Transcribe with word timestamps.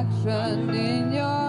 reflection 0.00 0.70
in 0.70 1.12
your 1.12 1.41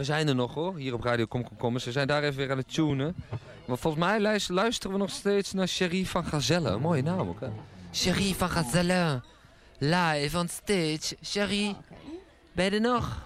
we 0.00 0.06
zijn 0.06 0.28
er 0.28 0.34
nog 0.34 0.54
hoor, 0.54 0.76
hier 0.76 0.94
op 0.94 1.02
Radio 1.02 1.26
Komkomkommers. 1.26 1.84
We 1.84 1.92
zijn 1.92 2.06
daar 2.06 2.22
even 2.22 2.36
weer 2.36 2.50
aan 2.50 2.56
het 2.58 2.74
tunen. 2.74 3.14
Maar 3.64 3.78
volgens 3.78 4.04
mij 4.04 4.20
luis- 4.20 4.48
luisteren 4.48 4.92
we 4.92 4.98
nog 4.98 5.10
steeds 5.10 5.52
naar 5.52 5.66
Cherie 5.66 6.08
van 6.08 6.24
Gazelle. 6.24 6.70
Een 6.70 6.80
mooie 6.80 7.02
naam 7.02 7.28
ook, 7.28 7.40
hè? 7.40 7.48
Cherie 7.92 8.34
van 8.34 8.48
Gazelle. 8.50 9.22
Live 9.78 10.38
on 10.38 10.48
stage. 10.48 11.16
Cherie, 11.20 11.76
ben 12.52 12.64
je 12.64 12.70
er 12.70 12.80
nog? 12.80 13.22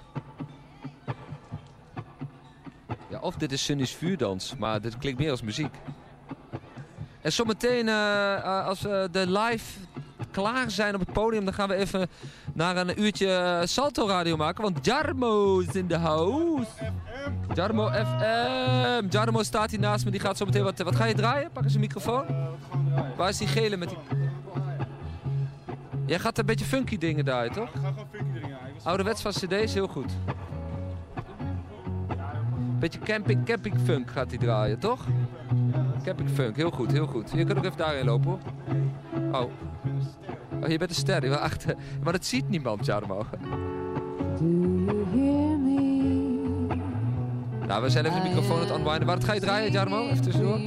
Ja, 3.10 3.18
of 3.20 3.34
dit 3.34 3.52
is 3.52 3.64
Sunny's 3.64 3.94
vuurdans, 3.94 4.56
maar 4.56 4.80
dit 4.80 4.98
klinkt 4.98 5.20
meer 5.20 5.30
als 5.30 5.42
muziek. 5.42 5.74
En 7.20 7.32
zometeen, 7.32 7.88
eh, 7.88 8.34
eh, 8.34 8.66
als 8.66 8.80
we 8.80 9.08
de 9.12 9.26
live 9.30 9.78
klaar 10.34 10.70
zijn 10.70 10.94
op 10.94 11.00
het 11.00 11.12
podium, 11.12 11.44
dan 11.44 11.54
gaan 11.54 11.68
we 11.68 11.74
even 11.74 12.08
naar 12.52 12.76
een 12.76 13.02
uurtje 13.02 13.28
eh, 13.28 13.66
Salto 13.66 14.06
Radio 14.06 14.36
maken. 14.36 14.62
Want 14.62 14.84
Jarmo 14.84 15.58
is 15.58 15.74
in 15.74 15.86
de 15.86 15.96
house. 15.96 16.70
Jarmo 17.54 17.88
FM. 17.88 19.06
Jarmo 19.08 19.42
staat 19.42 19.70
hier 19.70 19.80
naast 19.80 20.04
me, 20.04 20.10
die 20.10 20.20
gaat 20.20 20.36
zo 20.36 20.44
meteen 20.44 20.62
wat... 20.62 20.78
Wat 20.78 20.96
ga 20.96 21.04
je 21.04 21.14
draaien? 21.14 21.50
Pak 21.52 21.64
eens 21.64 21.74
een 21.74 21.80
microfoon. 21.80 22.24
Waar 23.16 23.28
is 23.28 23.38
die 23.38 23.46
gele 23.46 23.76
met 23.76 23.88
die... 23.88 23.98
Jij 26.06 26.18
gaat 26.18 26.38
een 26.38 26.46
beetje 26.46 26.64
funky 26.64 26.98
dingen 26.98 27.24
draaien, 27.24 27.52
toch? 27.52 27.68
Ik 27.68 27.80
ga 27.80 27.88
gewoon 27.88 28.06
funky 28.10 28.40
dingen. 28.40 28.58
Was 28.74 28.84
Ouderwets 28.84 29.22
van 29.22 29.32
cd's, 29.32 29.74
heel 29.74 29.88
goed. 29.88 30.12
Beetje 32.78 32.98
camping, 32.98 33.44
camping 33.44 33.76
funk 33.84 34.10
gaat 34.10 34.28
hij 34.28 34.38
draaien, 34.38 34.78
toch? 34.78 35.04
Camping 36.04 36.30
funk, 36.30 36.56
heel 36.56 36.70
goed, 36.70 36.92
heel 36.92 37.06
goed. 37.06 37.30
Je 37.30 37.44
kunt 37.44 37.58
ook 37.58 37.64
even 37.64 37.76
daarheen 37.76 38.04
lopen 38.04 38.30
hoor. 38.30 38.38
Oh. 39.32 39.50
Oh, 40.64 40.70
je 40.70 40.78
bent 40.78 40.90
een 40.90 40.96
ster, 40.96 41.22
je 41.22 41.28
bent 41.28 41.40
achter. 41.40 41.74
Maar 42.02 42.12
dat 42.12 42.24
ziet 42.24 42.48
niemand, 42.48 42.86
Jarmo. 42.86 43.26
Do 44.38 44.44
you 44.44 45.04
hear 45.12 45.58
me? 45.58 46.76
Nou, 47.66 47.82
we 47.82 47.90
zijn 47.90 48.04
even 48.04 48.22
de 48.22 48.28
microfoon 48.28 48.56
aan 48.56 48.66
het 48.66 48.76
unwinden. 48.76 49.06
Waar 49.06 49.22
ga 49.22 49.32
je 49.34 49.40
draaien, 49.40 49.72
Jarmo? 49.72 50.08
Even 50.08 50.22
tussendoor. 50.22 50.60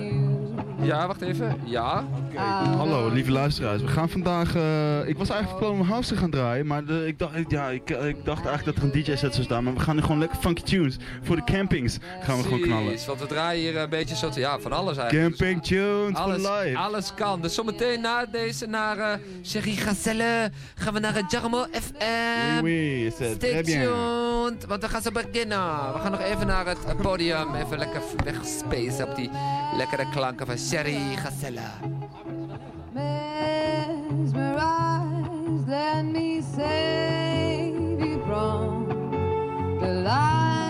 Ja, 0.81 1.07
wacht 1.07 1.21
even. 1.21 1.55
Ja. 1.63 2.03
Hallo, 2.35 3.09
lieve 3.09 3.31
luisteraars. 3.31 3.81
We 3.81 3.87
gaan 3.87 4.09
vandaag. 4.09 4.55
eh, 4.55 5.07
ik 5.07 5.17
was 5.17 5.29
eigenlijk 5.29 5.49
van 5.49 5.69
plan 5.69 5.81
om 5.81 5.87
house 5.87 6.09
te 6.13 6.19
gaan 6.19 6.29
draaien, 6.29 6.65
maar 6.67 6.85
de, 6.85 7.03
ik, 7.07 7.19
dacht, 7.19 7.35
ik- 7.35 7.51
ja, 7.51 7.69
ik, 7.69 7.89
ik 7.89 8.15
dacht 8.25 8.45
eigenlijk 8.45 8.65
dat 8.65 8.75
er 8.75 8.83
een 8.83 9.03
DJ-set 9.03 9.33
zou 9.33 9.43
staan. 9.45 9.63
Maar 9.63 9.73
we 9.73 9.79
gaan 9.79 9.95
nu 9.95 10.01
gewoon 10.01 10.19
lekker 10.19 10.37
funky 10.37 10.61
tunes. 10.61 10.97
Voor 11.23 11.35
de 11.35 11.43
campings 11.43 11.97
gaan 12.21 12.37
we 12.37 12.43
gewoon 12.43 12.59
knallen. 12.61 12.85
Precies, 12.85 13.05
want 13.05 13.19
we 13.19 13.25
draaien 13.25 13.61
hier 13.61 13.77
een 13.81 13.89
beetje 13.89 14.15
zo... 14.15 14.29
Ja, 14.33 14.59
van 14.59 14.71
alles 14.71 14.97
eigenlijk. 14.97 15.37
Camping 15.37 15.63
tunes 15.63 16.15
Alles, 16.15 16.37
live. 16.37 16.77
alles 16.77 17.13
kan. 17.13 17.41
Dus 17.41 17.53
zometeen 17.53 18.01
na 18.01 18.25
deze 18.31 18.65
naar 18.65 18.97
uh, 18.97 19.11
Cherie 19.43 19.77
Gazelle 19.77 20.51
gaan 20.75 20.93
we 20.93 20.99
naar 20.99 21.15
het 21.15 21.31
Jarmo 21.31 21.65
FM. 21.71 22.63
Oui, 22.63 23.01
oui, 23.03 23.11
c'est 23.17 23.33
Stay 23.35 23.49
très 23.51 23.65
bien. 23.65 23.81
tuned, 23.81 24.65
want 24.65 24.81
we 24.81 24.89
gaan 24.89 25.01
zo 25.01 25.11
beginnen. 25.11 25.93
We 25.93 25.99
gaan 25.99 26.11
nog 26.11 26.21
even 26.21 26.47
naar 26.47 26.65
het 26.65 26.77
eh, 26.87 26.95
podium. 27.01 27.55
Even 27.55 27.77
lekker 27.77 28.01
wegspace 28.23 29.05
op 29.09 29.15
die 29.15 29.29
lekkere 29.77 30.09
klanken 30.09 30.45
van 30.45 30.57
Cherie 30.57 31.17
Gazelle. 31.17 31.61
Mesmerized. 32.97 34.57
Let 35.67 36.05
me 36.05 36.41
save 36.41 37.99
you 37.99 38.23
from 38.25 38.87
the 39.81 39.91
life 40.09 40.66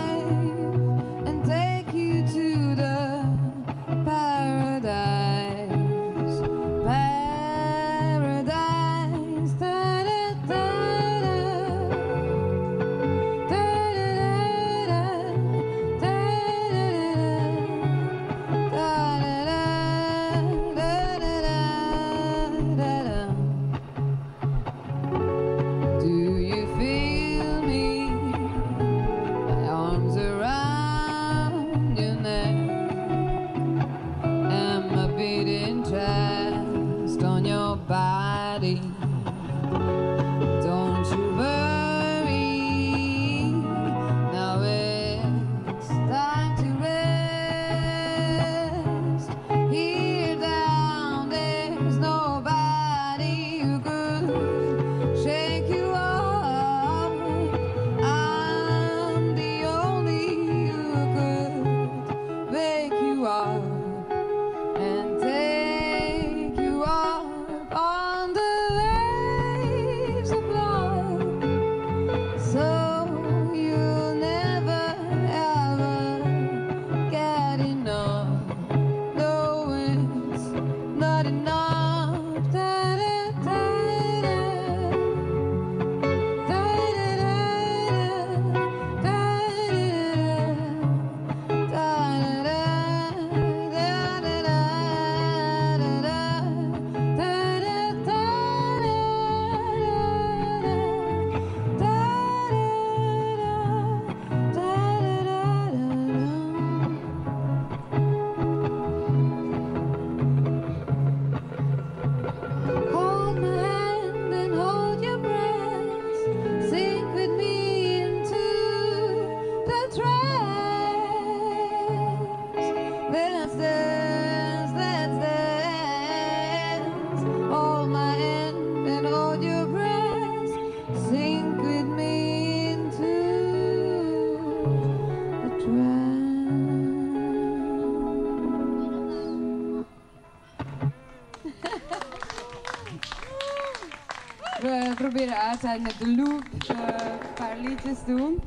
proberen 145.27 145.49
altijd 145.51 145.81
met 145.81 145.95
de 145.99 146.15
loop 146.15 146.43
eh, 146.67 146.77
een 146.77 147.33
paar 147.35 147.57
liedjes 147.57 147.97
doen. 148.05 148.41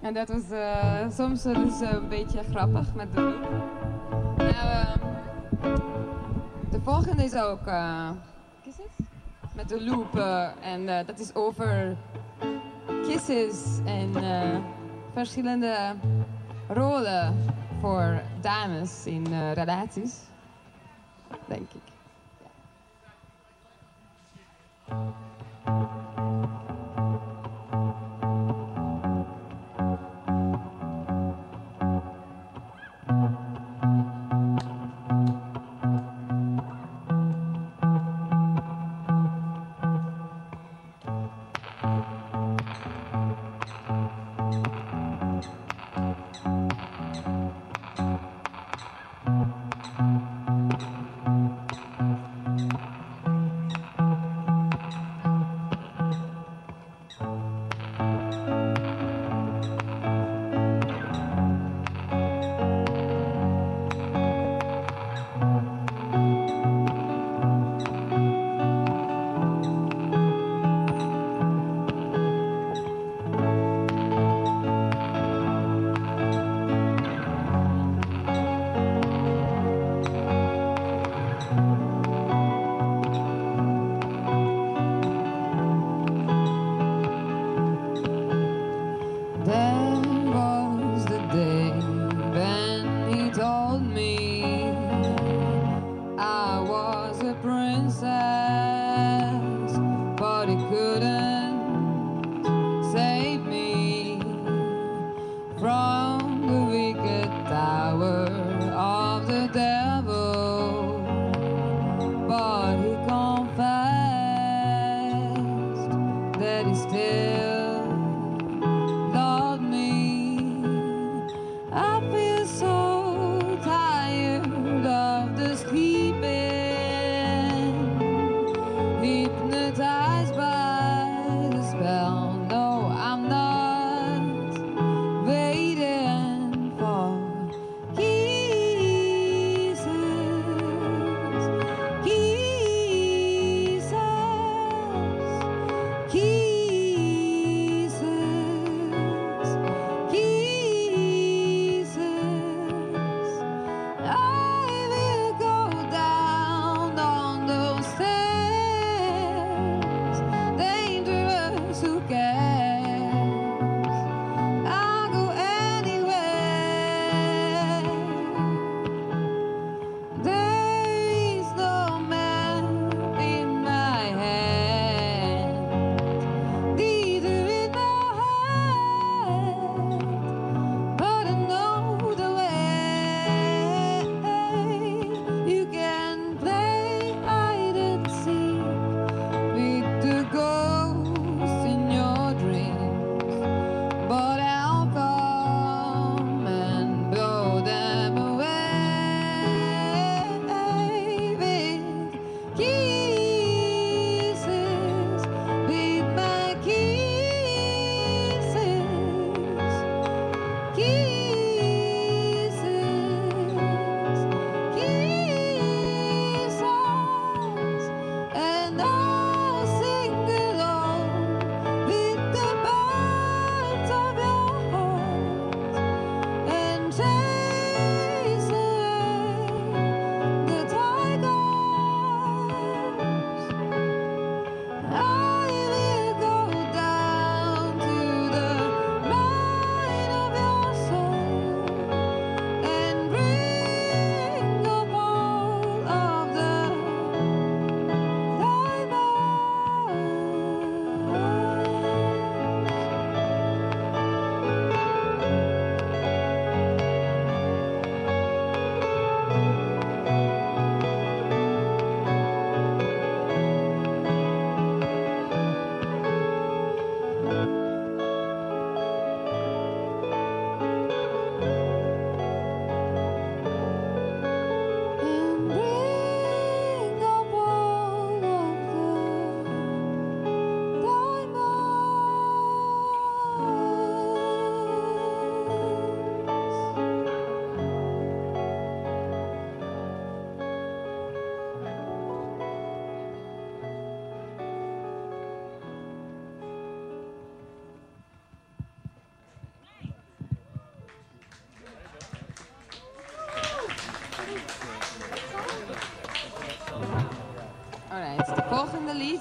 En 0.00 0.14
dat 0.14 0.28
was 0.28 0.50
eh, 0.50 1.10
soms 1.16 1.44
eens 1.44 1.80
een 1.80 2.08
beetje 2.08 2.42
grappig 2.50 2.94
met 2.94 3.12
de 3.14 3.20
loop. 3.20 3.50
Nou, 4.36 4.50
ehm, 4.50 4.98
de 5.60 5.80
De 6.70 6.80
volgende 6.84 7.24
is 7.24 7.34
ook. 7.34 7.66
eh, 7.66 8.10
kiss 8.62 8.78
it? 8.78 9.06
Met 9.54 9.68
de 9.68 9.84
loop. 9.84 10.16
eh, 10.18 10.48
en 10.60 10.88
eh, 10.98 11.06
dat 11.06 11.18
is 11.18 11.34
over 11.34 11.96
kisses 13.06 13.78
en 13.84 14.14
eh, 14.16 14.58
verschillende 15.12 15.76
rollen 16.68 17.36
voor 17.80 18.22
dames 18.40 19.06
in 19.06 19.26
eh, 19.32 19.52
relaties. 19.52 20.14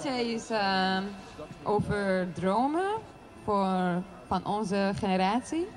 Is 0.05 0.49
ehm, 0.49 1.03
over 1.63 2.27
dromen 2.33 2.91
voor, 3.43 4.01
van 4.27 4.45
onze 4.45 4.91
generatie. 4.95 5.67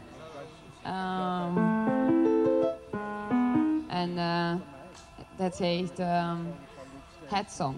Ehm, 0.82 1.58
en 3.88 4.18
eh, 4.18 4.54
dat 5.36 5.58
heet 5.58 5.98
ehm 5.98 6.36
Het 7.32 7.50
Song. 7.50 7.76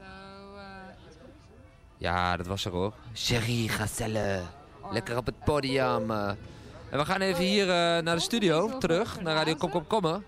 So 0.00 0.56
uh, 0.56 0.62
Ja, 1.98 2.36
dat 2.36 2.46
was 2.46 2.64
er 2.64 2.70
hoor. 2.72 2.92
Sherry 3.14 3.66
Gazelle. 3.68 4.40
Lekker 4.90 5.16
op 5.16 5.26
het 5.26 5.44
podium. 5.44 6.10
eh. 6.10 6.28
En 6.90 6.98
we 6.98 7.04
gaan 7.04 7.20
even 7.20 7.44
hier 7.44 7.62
eh, 7.68 8.02
naar 8.02 8.14
de 8.16 8.20
studio 8.20 8.78
terug, 8.78 9.20
naar 9.20 9.34
Radio 9.34 9.54
Kom 9.54 9.70
Kom 9.70 9.86
Kommen. 9.86 10.24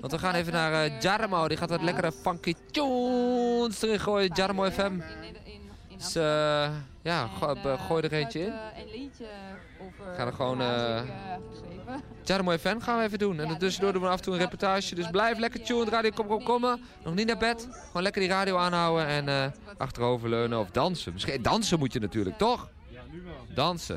Want 0.00 0.12
we 0.12 0.18
gaan 0.18 0.34
even 0.34 0.52
naar 0.52 0.84
eh, 0.84 1.00
Jarmo. 1.00 1.48
Die 1.48 1.56
gaat 1.56 1.70
wat 1.70 1.82
lekkere 1.82 2.12
funky 2.12 2.54
tunes 2.70 3.82
erin 3.82 4.00
gooien. 4.00 4.30
Jarmo 4.34 4.70
FM. 4.70 5.00
Dus 5.96 6.14
eh, 6.14 6.68
ja, 7.02 7.26
go- 7.38 7.54
eh, 7.54 7.86
gooi 7.86 8.02
er 8.02 8.12
eentje 8.12 8.40
in. 8.40 8.52
Liedje 9.06 9.26
over. 9.80 10.14
Ga 10.16 10.26
er 10.26 10.32
gewoon, 10.32 10.60
eh, 10.60 10.98
eh, 10.98 11.04
geschreven. 11.50 12.02
Jarmo 12.24 12.58
FM 12.58 12.78
gaan 12.78 12.98
we 12.98 13.04
even 13.04 13.18
doen. 13.18 13.40
En 13.40 13.58
tussendoor 13.58 13.92
doen 13.92 14.02
we 14.02 14.08
af 14.08 14.16
en 14.16 14.22
toe 14.22 14.32
een 14.32 14.40
reportage. 14.40 14.94
Dus 14.94 15.10
blijf 15.10 15.38
lekker 15.38 15.62
tune. 15.62 15.90
Radio 15.90 16.10
Kom 16.14 16.26
Kom 16.26 16.42
Kommen. 16.42 16.80
Nog 17.04 17.14
niet 17.14 17.26
naar 17.26 17.38
bed. 17.38 17.68
Gewoon 17.86 18.02
lekker 18.02 18.20
die 18.20 18.30
radio 18.30 18.56
aanhouden 18.56 19.06
en 19.06 19.28
eh 19.28 19.46
achteroverleunen 19.78 20.58
of 20.58 20.70
dansen. 20.70 21.12
Misschien 21.12 21.42
dansen 21.42 21.78
moet 21.78 21.92
je 21.92 22.00
natuurlijk, 22.00 22.38
toch? 22.38 22.68
Dansen. 23.54 23.96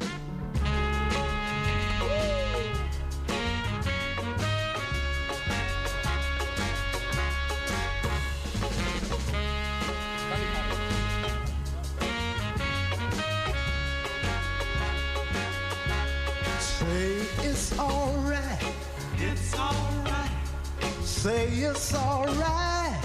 Say 21.20 21.48
it's 21.50 21.94
alright. 21.94 22.98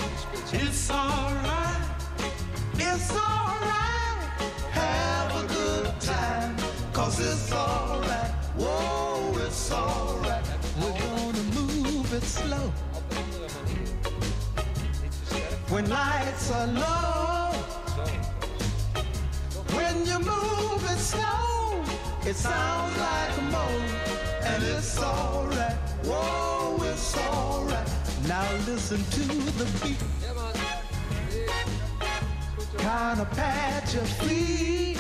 it's 0.53 0.89
alright, 0.89 1.83
It's 2.77 3.11
alright. 3.11 4.29
Have 4.71 5.35
a 5.43 5.49
good 5.49 6.01
time. 6.01 6.57
Cause 6.93 7.19
it's 7.19 7.53
alright. 7.53 8.31
Whoa, 8.57 9.37
it's 9.45 9.73
alright. 9.73 10.45
We're 10.81 10.97
gonna 10.97 11.43
move 11.59 12.15
it 12.15 12.23
slow. 12.23 12.71
When 15.71 15.91
lights 15.91 16.53
are 16.53 16.69
low. 16.69 17.53
When 19.75 20.07
you 20.07 20.21
move 20.21 20.85
it 20.89 21.01
slow, 21.01 21.83
it 22.25 22.37
sounds 22.37 22.97
like 22.97 23.39
a 23.39 23.43
moan. 23.51 23.83
And 24.45 24.63
it's 24.63 25.03
alright. 25.03 25.75
Whoa, 26.05 26.79
it's 26.85 27.19
alright. 27.19 27.64
Now 28.27 28.51
listen 28.67 29.05
to 29.05 29.21
the 29.59 29.67
beat. 29.83 29.99
Kinda 32.79 33.27
pat 33.33 33.93
your 33.93 34.05
feet. 34.05 34.99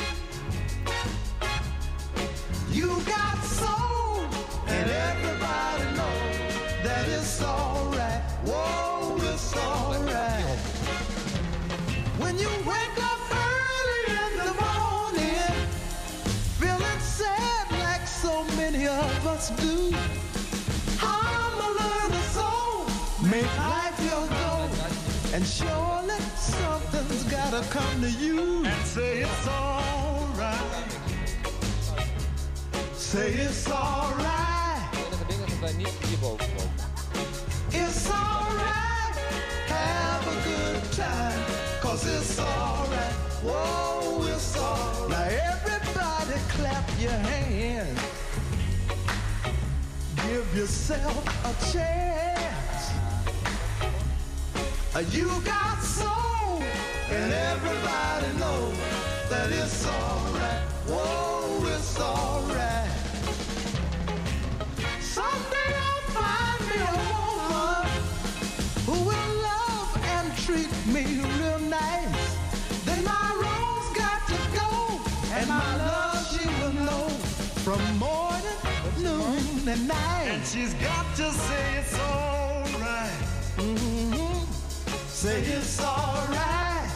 You 2.70 2.88
got 3.06 3.42
soul, 3.42 4.26
and 4.66 4.90
everybody 4.90 5.84
knows 5.96 6.36
that 6.84 7.08
it's 7.08 7.42
alright. 7.42 8.22
Whoa, 8.44 9.16
it's 9.32 9.56
alright. 9.56 10.58
When 12.18 12.36
you 12.38 12.48
wake 12.66 12.98
up 13.10 13.20
early 13.32 14.04
in 14.20 14.32
the 14.44 14.52
morning, 14.64 15.68
feeling 16.60 17.00
sad 17.00 17.70
like 17.80 18.06
so 18.06 18.44
many 18.56 18.86
of 18.86 19.26
us 19.26 19.48
do. 19.50 19.94
And 25.34 25.44
surely 25.44 26.14
something's 26.36 27.24
gotta 27.24 27.66
come 27.68 28.00
to 28.02 28.08
you 28.08 28.64
and 28.64 28.86
say 28.86 29.22
it's 29.22 29.48
alright. 29.48 30.98
Say 32.92 33.32
it's 33.32 33.68
alright. 33.68 34.94
enige 34.94 35.26
dingen 35.28 35.48
dat 35.48 35.58
wij 35.60 35.72
niet 35.72 35.92
hierboven 36.08 36.46
mogen. 36.52 36.70
It's 37.68 38.06
alright. 38.10 39.16
Have 39.66 40.28
a 40.28 40.36
good 40.44 40.92
time. 40.92 41.42
Cause 41.80 42.06
it's 42.06 42.38
alright. 42.38 43.14
Whoa, 43.42 44.26
it's 44.34 44.56
alright. 44.56 45.08
Now 45.08 45.52
everybody 45.52 46.38
clap 46.56 46.90
your 46.98 47.18
hands. 47.18 48.00
Give 50.14 50.56
yourself 50.56 51.44
a 51.44 51.72
chance. 51.72 52.53
You 54.94 55.28
got 55.44 55.82
soul, 55.82 56.62
and 57.10 57.32
everybody 57.32 58.38
knows 58.38 58.78
that 59.28 59.50
it's 59.50 59.84
alright. 59.86 60.62
Whoa, 60.86 61.66
it's 61.66 61.98
alright. 62.00 62.90
Someday 65.02 65.70
I'll 65.88 66.06
find 66.14 66.60
me 66.70 66.76
a 66.78 66.96
woman 67.10 67.90
who 68.86 68.96
will 69.10 69.34
love 69.42 69.98
and 70.14 70.26
treat 70.38 70.70
me 70.86 71.04
real 71.38 71.58
nice. 71.58 72.36
Then 72.86 73.02
my 73.04 73.26
rose 73.34 73.90
got 73.98 74.20
to 74.28 74.38
go, 74.56 75.00
and 75.34 75.48
my 75.48 75.76
love 75.76 76.22
she 76.32 76.46
will 76.62 76.72
know 76.86 77.08
from 77.66 77.82
morning, 77.98 78.58
noon, 79.02 79.68
and 79.68 79.88
night. 79.88 80.28
And 80.28 80.46
she's 80.46 80.72
got 80.74 81.14
to 81.16 81.32
say 81.32 81.78
it's 81.80 81.98
alright. 81.98 83.10
Mm-hmm. 83.58 84.23
Say 85.24 85.40
it's 85.40 85.80
alright. 85.80 86.90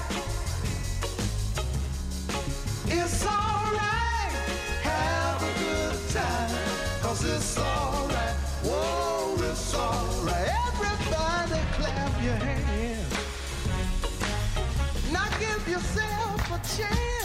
It's 2.89 3.25
alright. 3.25 4.33
Have 4.83 5.43
a 5.43 5.53
good 5.59 6.11
time. 6.11 6.51
Cause 7.01 7.25
it's 7.25 7.57
alright. 7.59 8.35
Whoa, 8.65 9.35
it's 9.51 9.75
alright. 9.75 10.49
Everybody 10.67 11.61
clap 11.73 12.23
your 12.23 12.35
hands. 12.35 13.15
Now 15.11 15.31
give 15.41 15.67
yourself 15.67 16.51
a 16.51 16.77
chance. 16.77 17.18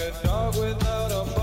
A 0.00 0.10
dog 0.22 0.56
without 0.56 1.12
a 1.12 1.39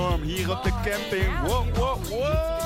Storm 0.00 0.22
hier 0.22 0.50
op 0.50 0.62
de 0.62 0.70
camping. 0.70 1.40
Wow, 1.46 1.76
wow, 1.76 2.04
wow. 2.08 2.58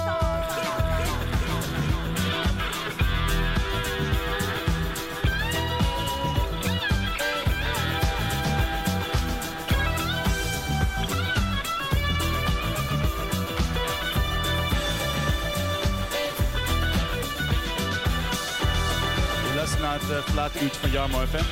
Naar 19.81 20.01
het 20.01 20.11
uh, 20.11 20.23
verlaten 20.23 20.62
uurtje 20.62 20.81
van 20.81 20.90
Jarmo 20.90 21.18
FM. 21.18 21.44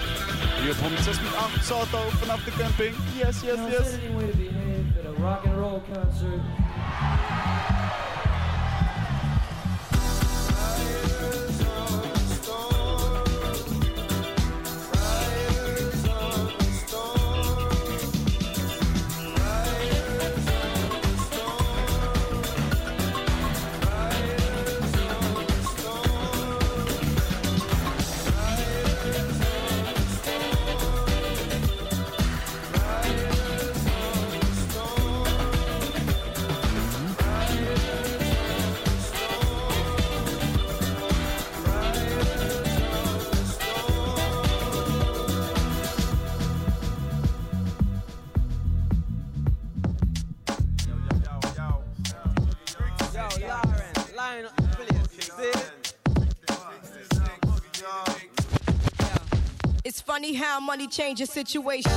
Hier 0.60 0.70
op 0.70 0.76
106.8 0.76 1.62
Salto 1.62 1.98
vanaf 2.08 2.44
de 2.44 2.50
camping. 2.58 2.94
Yes, 3.16 3.40
yes, 3.40 3.58
yes. 3.70 4.61
Rock 5.22 5.46
and 5.46 5.56
roll 5.56 5.80
concert. 5.92 6.61
Money 60.72 60.86
changes 60.86 61.28
situation. 61.28 61.92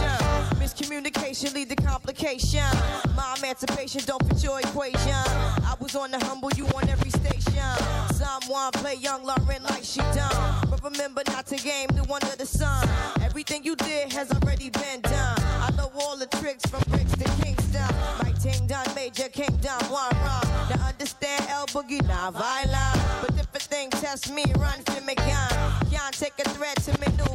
Miscommunication 0.59 1.53
lead 1.53 1.69
to 1.69 1.77
complication. 1.77 2.65
My 3.15 3.33
emancipation 3.39 4.01
don't 4.05 4.21
fit 4.27 4.43
your 4.43 4.59
equation. 4.59 5.15
I 5.63 5.75
was 5.79 5.95
on 5.95 6.11
the 6.11 6.19
humble, 6.25 6.51
you 6.57 6.65
on 6.75 6.89
every 6.89 7.09
station. 7.09 7.63
Someone 8.11 8.73
play 8.73 8.95
young 8.95 9.23
Lauryn 9.23 9.63
like 9.69 9.85
she 9.85 10.01
done. 10.11 10.67
But 10.69 10.83
remember 10.83 11.21
not 11.27 11.45
to 11.45 11.55
game 11.55 11.87
the 11.93 12.03
one 12.03 12.21
of 12.23 12.37
the 12.37 12.45
sun. 12.45 12.85
Everything 13.21 13.63
you 13.63 13.77
did 13.77 14.11
has 14.11 14.29
already 14.33 14.69
been 14.71 14.99
done. 14.99 15.39
I 15.61 15.71
know 15.77 15.89
all 16.01 16.17
the 16.17 16.27
tricks 16.27 16.65
from 16.65 16.83
bricks 16.89 17.13
to 17.13 17.23
Kingston. 17.41 17.87
My 18.23 18.33
ting 18.43 18.67
done 18.67 18.93
major 18.93 19.29
kingdom, 19.29 19.79
one 19.87 20.11
wrong. 20.17 20.43
Now 20.69 20.85
understand 20.85 21.45
L 21.47 21.65
Boogie, 21.67 22.05
not 22.09 22.33
violent. 22.33 22.99
But 23.21 23.39
if 23.39 23.55
a 23.55 23.59
thing 23.59 23.89
test 23.91 24.33
me, 24.33 24.43
run 24.57 24.83
for 24.83 24.99
me 24.99 25.15
gun. 25.15 25.49
Can't 25.89 26.13
take 26.13 26.37
a 26.39 26.49
threat 26.49 26.75
to 26.83 26.91
me. 26.99 27.07
El 27.19 27.34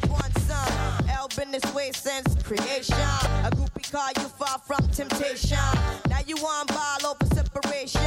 been 1.37 1.51
this 1.51 1.75
way 1.75 1.91
since 1.93 2.43
creation. 2.43 2.97
A 3.45 3.51
groupie 3.51 3.91
call 3.91 4.09
you 4.17 4.29
far 4.31 4.59
from 4.59 4.87
temptation. 4.89 5.59
Now 6.09 6.21
you 6.27 6.37
on 6.37 6.67
ball 6.67 7.07
over 7.07 7.35
separation. 7.35 8.01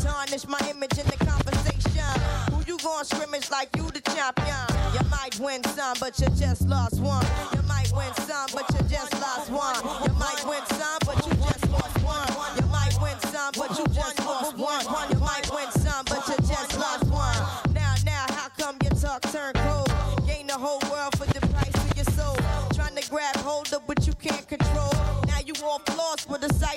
Tarnish 0.00 0.46
my 0.46 0.58
image 0.68 0.98
in 0.98 1.06
the 1.06 1.16
conversation. 1.24 2.04
Who 2.52 2.62
you 2.66 2.78
gon' 2.78 3.04
scrimmage 3.04 3.50
like 3.50 3.74
you 3.76 3.90
the 3.90 4.00
champion? 4.00 4.66
You 4.92 5.08
might 5.08 5.38
win 5.40 5.64
some, 5.64 5.96
but 6.00 6.18
you 6.18 6.26
just 6.36 6.62
lost 6.68 7.00
one. 7.00 7.24
You 7.54 7.62
might 7.62 7.90
win 7.92 8.12
some, 8.26 8.48
but 8.52 8.66
you 8.74 8.88
just 8.88 9.12
lost 9.20 9.50
one. 9.50 10.07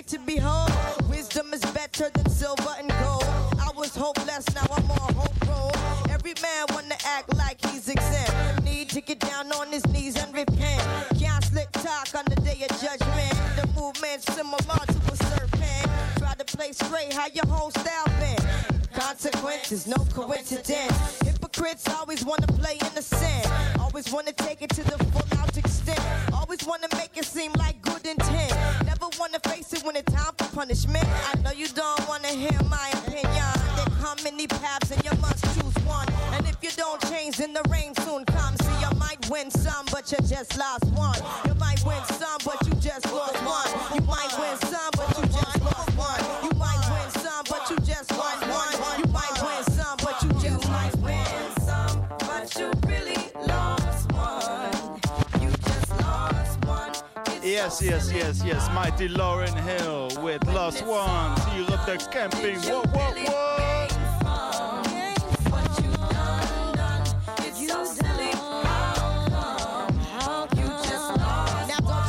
Sight 0.02 0.08
to 0.08 0.20
behold. 0.26 0.72
Wisdom 1.10 1.54
is 1.54 1.62
better 1.74 2.10
than 2.14 2.30
silver 2.30 2.76
and 2.78 2.90
gold. 3.02 3.24
I 3.60 3.70
was 3.76 3.96
hopeless, 3.96 4.46
now 4.54 4.66
I'm 4.72 4.92
on 4.92 5.14
hope. 5.14 6.10
Every 6.10 6.34
man 6.42 6.66
wanna 6.70 6.96
act 7.06 7.36
like 7.36 7.60
he's 7.66 7.88
exempt. 7.88 8.64
Need 8.64 8.90
to 8.90 9.02
get 9.02 9.20
down 9.20 9.52
on 9.52 9.68
his 9.68 9.86
knees 9.88 10.16
and 10.18 10.34
repent. 10.34 10.82
Can't 11.20 11.44
slick 11.44 11.72
talk 11.72 12.14
on 12.16 12.26
the 12.26 12.36
day 12.42 12.66
of 12.70 12.72
judgment. 12.82 13.34
The 13.56 13.68
movement's 13.76 14.32
similar 14.34 14.58
to 14.58 15.00
a 15.12 15.16
serpent. 15.16 15.88
Try 16.18 16.34
to 16.34 16.46
play 16.46 16.72
straight, 16.72 17.14
how 17.14 17.28
your 17.34 17.48
whole 17.48 17.72
style 17.72 18.10
been. 18.20 18.38
Consequences, 18.94 19.88
no 19.88 19.98
coincidence. 20.14 21.20
Hypocrites 21.22 21.88
always 21.90 22.24
wanna 22.26 22.48
play 22.48 22.78
innocent. 22.90 23.48
Always 23.80 24.12
wanna 24.12 24.34
take 24.34 24.62
it 24.62 24.70
to 24.72 24.84
the 24.84 24.98
full 25.12 25.40
out 25.40 25.58
extent. 25.58 26.02
Always 26.34 26.64
wanna 26.66 26.88
make 26.96 27.18
it 27.18 27.26
seem 27.26 27.52
like 27.58 27.81
punishment. 30.72 31.06
I 31.06 31.38
know 31.42 31.52
you 31.52 31.68
don't 31.68 32.08
wanna 32.08 32.30
hear 32.30 32.58
my 32.70 32.90
opinion. 32.94 33.52
There 33.76 33.86
come 34.00 34.18
many 34.24 34.48
paths 34.48 34.92
and 34.92 35.04
you 35.04 35.12
must 35.20 35.44
choose 35.54 35.76
one. 35.86 36.08
And 36.32 36.48
if 36.48 36.58
you 36.62 36.70
don't 36.78 37.02
change, 37.10 37.38
then 37.38 37.54
the 37.54 37.64
rain 37.70 37.94
soon 38.06 38.24
comes. 38.24 38.58
See, 38.64 38.80
you 38.80 38.98
might 38.98 39.20
win 39.30 39.52
some, 39.52 39.86
but 39.92 40.10
you 40.12 40.18
just 40.26 40.58
lost 40.58 40.86
one. 40.96 41.20
You 41.46 41.56
might 41.56 41.84
win 41.86 42.02
some, 42.06 42.21
Yes, 57.44 57.82
yes, 57.82 58.12
yes, 58.14 58.44
yes. 58.46 58.70
Mighty 58.72 59.10
Lauryn 59.10 59.56
Hill 59.64 60.10
with 60.22 60.46
Lost 60.54 60.86
Ones 60.86 61.44
hier 61.46 61.74
op 61.74 61.86
de 61.86 61.98
camping. 62.10 62.60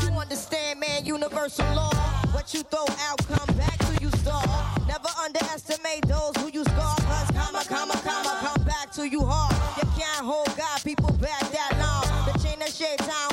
You 0.02 0.20
understand, 0.20 0.80
man, 0.80 1.04
universal 1.04 1.64
law. 1.74 1.90
What 2.32 2.52
you 2.52 2.62
throw 2.64 2.84
out, 3.08 3.18
come 3.26 3.56
back 3.56 3.78
to 3.78 4.02
you 4.02 4.10
store. 4.20 4.42
Never 4.86 5.08
underestimate 5.24 6.06
those 6.08 6.36
who 6.36 6.50
you 6.52 6.64
scar. 6.64 6.96
Cause 6.96 7.30
comma, 7.30 7.64
comma, 7.64 7.98
comma, 8.04 8.38
come 8.42 8.64
back 8.64 8.92
to 8.92 9.08
you 9.08 9.24
hard. 9.24 9.54
You 9.78 9.88
can't 9.98 10.26
hold 10.26 10.54
God, 10.58 10.82
people 10.84 11.12
back 11.12 11.40
that 11.52 11.72
long. 11.80 12.04
The 12.26 12.38
chain 12.38 12.60
of 12.60 12.68
shaitan 12.68 13.06
wasn't 13.08 13.31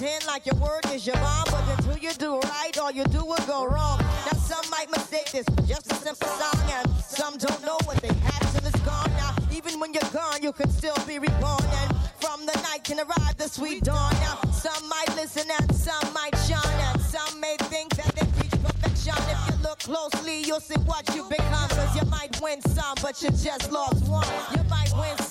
pretend 0.00 0.26
like 0.26 0.46
your 0.46 0.54
word 0.54 0.80
is 0.94 1.06
your 1.06 1.16
bond, 1.16 1.48
but 1.50 1.62
until 1.76 1.98
you 1.98 2.12
do 2.14 2.38
right, 2.40 2.78
all 2.78 2.90
you 2.90 3.04
do 3.04 3.22
will 3.22 3.44
go 3.46 3.66
wrong. 3.66 3.98
Now 3.98 4.38
some 4.38 4.64
might 4.70 4.90
mistake 4.90 5.30
this 5.30 5.44
just 5.66 5.92
a 5.92 5.94
simple 5.96 6.28
song, 6.28 6.70
and 6.72 6.88
some 7.04 7.36
don't 7.36 7.62
know 7.62 7.76
what 7.84 7.98
they 8.00 8.08
had 8.08 8.40
till 8.52 8.66
it's 8.66 8.80
gone. 8.80 9.10
Now 9.18 9.34
even 9.52 9.78
when 9.78 9.92
you're 9.92 10.10
gone, 10.10 10.42
you 10.42 10.52
can 10.52 10.70
still 10.70 10.96
be 11.06 11.18
reborn, 11.18 11.64
and 11.82 11.96
from 12.18 12.46
the 12.46 12.58
night 12.62 12.82
can 12.84 12.98
arrive 12.98 13.36
the 13.36 13.48
sweet 13.48 13.84
dawn. 13.84 14.12
Now 14.24 14.40
some 14.52 14.88
might 14.88 15.14
listen 15.16 15.46
and 15.60 15.74
some 15.74 16.14
might 16.14 16.36
shine, 16.48 16.80
and 16.88 17.00
some 17.02 17.38
may 17.38 17.56
think 17.68 17.94
that 17.96 18.14
they 18.16 18.26
reach 18.40 18.56
perfection. 18.62 19.14
If 19.28 19.50
you 19.50 19.62
look 19.62 19.80
closely, 19.80 20.40
you'll 20.44 20.60
see 20.60 20.80
what 20.86 21.14
you 21.14 21.28
become. 21.28 21.68
Cause 21.68 21.94
you 21.94 22.08
might 22.08 22.40
win 22.40 22.62
some, 22.62 22.96
but 23.02 23.20
you 23.20 23.28
just 23.30 23.70
lost 23.70 24.08
one. 24.08 24.26
You 24.56 24.62
might 24.70 24.92
win 24.96 25.16
some, 25.18 25.29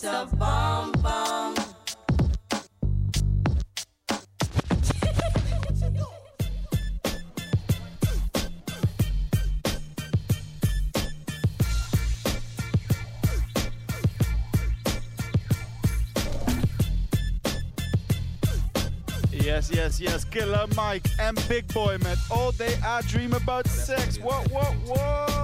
What 0.00 0.32
a 0.32 0.36
bum 0.36 0.92
bum. 1.02 1.54
Yes, 19.32 19.68
yes, 19.72 20.00
yes. 20.00 20.24
Killer 20.24 20.66
Mike 20.76 21.08
and 21.18 21.36
Big 21.48 21.66
Boi 21.74 21.98
met 21.98 22.18
All 22.30 22.52
Day 22.52 22.76
I 22.84 23.02
Dream 23.02 23.32
About 23.32 23.66
Sex. 23.66 24.20
What, 24.20 24.48
what, 24.52 24.72
what? 24.86 25.37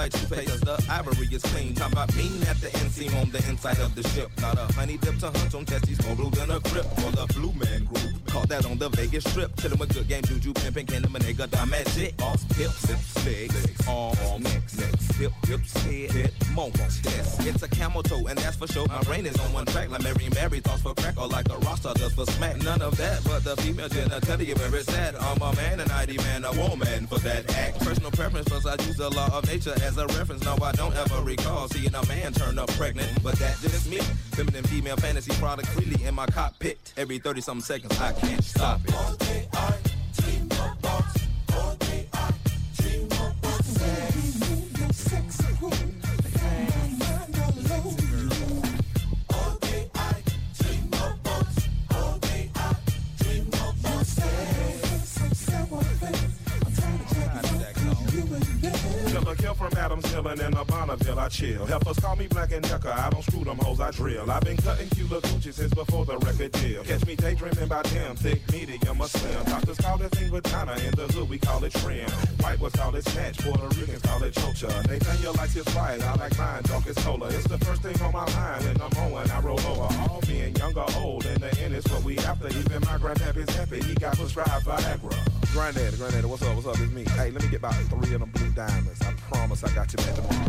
Like 0.00 0.12
toothpaste. 0.12 0.48
'cause 0.48 0.60
The 0.60 0.76
ivory 0.88 1.28
is 1.30 1.42
clean. 1.42 1.74
Talk 1.74 1.92
about 1.92 2.14
mean 2.16 2.42
at 2.44 2.58
the 2.60 2.70
inseam 2.80 3.12
on 3.20 3.30
the 3.30 3.40
inside 3.48 3.78
of 3.80 3.94
the 3.94 4.02
ship. 4.10 4.30
Not 4.40 4.56
a 4.58 4.66
honey 4.72 4.96
dip 4.96 5.18
to 5.18 5.30
hunch 5.30 5.54
on 5.54 5.64
testes, 5.66 5.98
more 6.06 6.16
blue 6.16 6.30
than 6.30 6.50
a 6.50 6.60
grip 6.70 6.86
for 7.00 7.10
the 7.18 7.26
blue 7.34 7.52
man 7.52 7.84
group. 7.84 8.10
Caught 8.32 8.48
that 8.48 8.64
on 8.64 8.78
the 8.78 8.88
Vegas 8.90 9.24
strip. 9.24 9.54
Chillin' 9.56 9.78
with 9.78 9.92
good 9.92 10.08
game, 10.08 10.24
juju, 10.24 10.52
pimpin', 10.54 10.86
candy, 10.86 11.08
manega, 11.08 11.46
magic. 11.68 12.16
Boss, 12.16 12.42
hips, 12.56 12.82
hips, 12.88 13.26
legs, 13.26 13.88
arms, 13.88 14.40
necks, 14.40 14.74
necks, 14.78 14.99
hip, 15.16 15.32
hips, 15.46 15.72
head, 15.82 16.10
head, 16.10 16.32
monkey, 16.54 16.78
chest. 16.78 17.46
It's 17.46 17.62
a 17.62 17.68
camel 17.68 18.02
toe, 18.02 18.26
and 18.26 18.38
that's 18.38 18.56
for 18.56 18.66
sure. 18.66 18.86
My 18.88 19.02
brain 19.02 19.26
is 19.26 19.38
on 19.38 19.52
one 19.52 19.66
track, 19.66 19.90
like 19.90 20.02
Mary 20.02 20.28
Mary 20.34 20.60
thoughts 20.60 20.82
for 20.82 20.94
crack, 20.94 21.18
or 21.18 21.28
like 21.28 21.48
a 21.48 21.58
roster 21.58 21.92
does 21.94 22.12
for 22.12 22.26
smack. 22.26 22.62
None 22.62 22.82
of 22.82 22.96
that, 22.96 23.22
but 23.24 23.44
the 23.44 23.56
female 23.62 23.88
genitalia 23.88 24.58
where 24.58 24.80
it's 24.80 24.88
at. 24.96 25.20
I'm 25.20 25.40
a 25.42 25.54
man, 25.56 25.80
and 25.80 25.90
I 25.92 26.06
demand 26.06 26.44
a 26.44 26.52
woman 26.52 27.06
for 27.06 27.18
that 27.20 27.50
act. 27.56 27.80
Personal 27.80 28.10
preference, 28.10 28.48
plus 28.48 28.66
I 28.66 28.74
use 28.84 28.96
the 28.96 29.10
law 29.10 29.28
of 29.36 29.46
nature 29.46 29.74
as 29.82 29.96
a 29.98 30.06
reference. 30.08 30.44
No, 30.44 30.56
I 30.62 30.72
don't 30.72 30.94
ever 30.94 31.22
recall 31.22 31.68
seeing 31.68 31.94
a 31.94 32.06
man 32.06 32.32
turn 32.32 32.58
up 32.58 32.68
pregnant, 32.70 33.22
but 33.22 33.38
that 33.38 33.58
just 33.60 33.88
me. 33.88 33.98
Feminine 34.32 34.64
female 34.64 34.96
fantasy 34.96 35.32
product 35.34 35.68
freely 35.68 36.02
in 36.04 36.14
my 36.14 36.26
cockpit. 36.26 36.92
Every 36.96 37.18
30 37.18 37.40
something 37.40 37.62
seconds, 37.62 38.00
I 38.00 38.12
can't 38.12 38.44
stop 38.44 38.80
it. 38.84 39.89
From 59.56 59.76
Adams 59.76 60.10
Hill 60.10 60.26
and 60.26 60.40
in 60.40 60.54
a 60.54 60.64
Bonneville, 60.64 61.18
I 61.18 61.28
chill. 61.28 61.66
Helpers 61.66 61.98
call 61.98 62.16
me 62.16 62.26
Black 62.28 62.50
and 62.52 62.62
Decker, 62.62 62.88
I 62.88 63.10
don't 63.10 63.22
screw 63.22 63.44
them 63.44 63.58
hoes, 63.58 63.78
I 63.78 63.90
drill. 63.90 64.30
I've 64.30 64.42
been 64.42 64.56
cutting 64.56 64.88
Cuba 64.88 65.20
Gucci 65.20 65.52
since 65.52 65.74
before 65.74 66.06
the 66.06 66.16
record 66.16 66.52
deal. 66.52 66.82
Catch 66.82 67.04
me 67.04 67.14
daydreaming 67.14 67.64
about 67.64 67.84
them, 67.86 68.16
thick, 68.16 68.40
medium, 68.50 68.98
or 68.98 69.06
slim. 69.06 69.44
Doctors 69.44 69.76
call 69.76 69.98
this 69.98 70.08
thing 70.12 70.30
vagina, 70.30 70.72
in 70.72 70.92
the 70.92 71.06
hood 71.12 71.28
we 71.28 71.38
call 71.38 71.62
it 71.64 71.74
trim. 71.74 72.08
White 72.40 72.58
was 72.58 72.72
call 72.72 72.94
it 72.94 73.04
snatch, 73.04 73.38
Puerto 73.38 73.68
Ricans 73.78 74.00
call 74.00 74.22
it 74.22 74.34
chocha. 74.34 74.88
Nathaniel 74.88 75.34
likes 75.34 75.52
his 75.52 75.68
white, 75.74 76.00
I 76.00 76.14
like 76.14 76.38
mine, 76.38 76.62
dark 76.62 76.86
as 76.86 76.96
cola. 77.04 77.28
It's 77.28 77.46
the 77.46 77.58
first 77.58 77.82
thing 77.82 78.00
on 78.00 78.12
my 78.12 78.32
mind 78.32 78.64
when 78.64 78.80
I'm 78.80 79.12
when 79.12 79.30
I 79.30 79.40
roll 79.40 79.60
over. 79.60 80.10
All 80.10 80.22
being 80.26 80.56
young 80.56 80.74
or 80.74 80.86
old, 80.96 81.26
in 81.26 81.38
the 81.40 81.60
end 81.60 81.74
it's 81.74 81.90
what 81.90 82.02
we 82.02 82.16
after. 82.18 82.48
Even 82.48 82.80
my 82.82 82.96
grandpappy's 82.96 83.54
happy, 83.54 83.82
he 83.82 83.94
got 83.94 84.16
prescribed 84.16 84.64
Viagra. 84.64 85.39
Granddaddy, 85.52 85.96
granddaddy, 85.96 86.26
what's 86.28 86.42
up, 86.42 86.54
what's 86.54 86.66
up, 86.68 86.78
it's 86.78 86.92
me. 86.92 87.04
Hey, 87.16 87.32
let 87.32 87.42
me 87.42 87.48
get 87.48 87.58
about 87.58 87.74
three 87.74 88.14
of 88.14 88.20
them 88.20 88.30
blue 88.30 88.50
diamonds. 88.50 89.02
I 89.02 89.12
promise 89.32 89.64
I 89.64 89.74
got 89.74 89.92
you 89.92 89.96
back 89.96 90.14
tomorrow. 90.14 90.48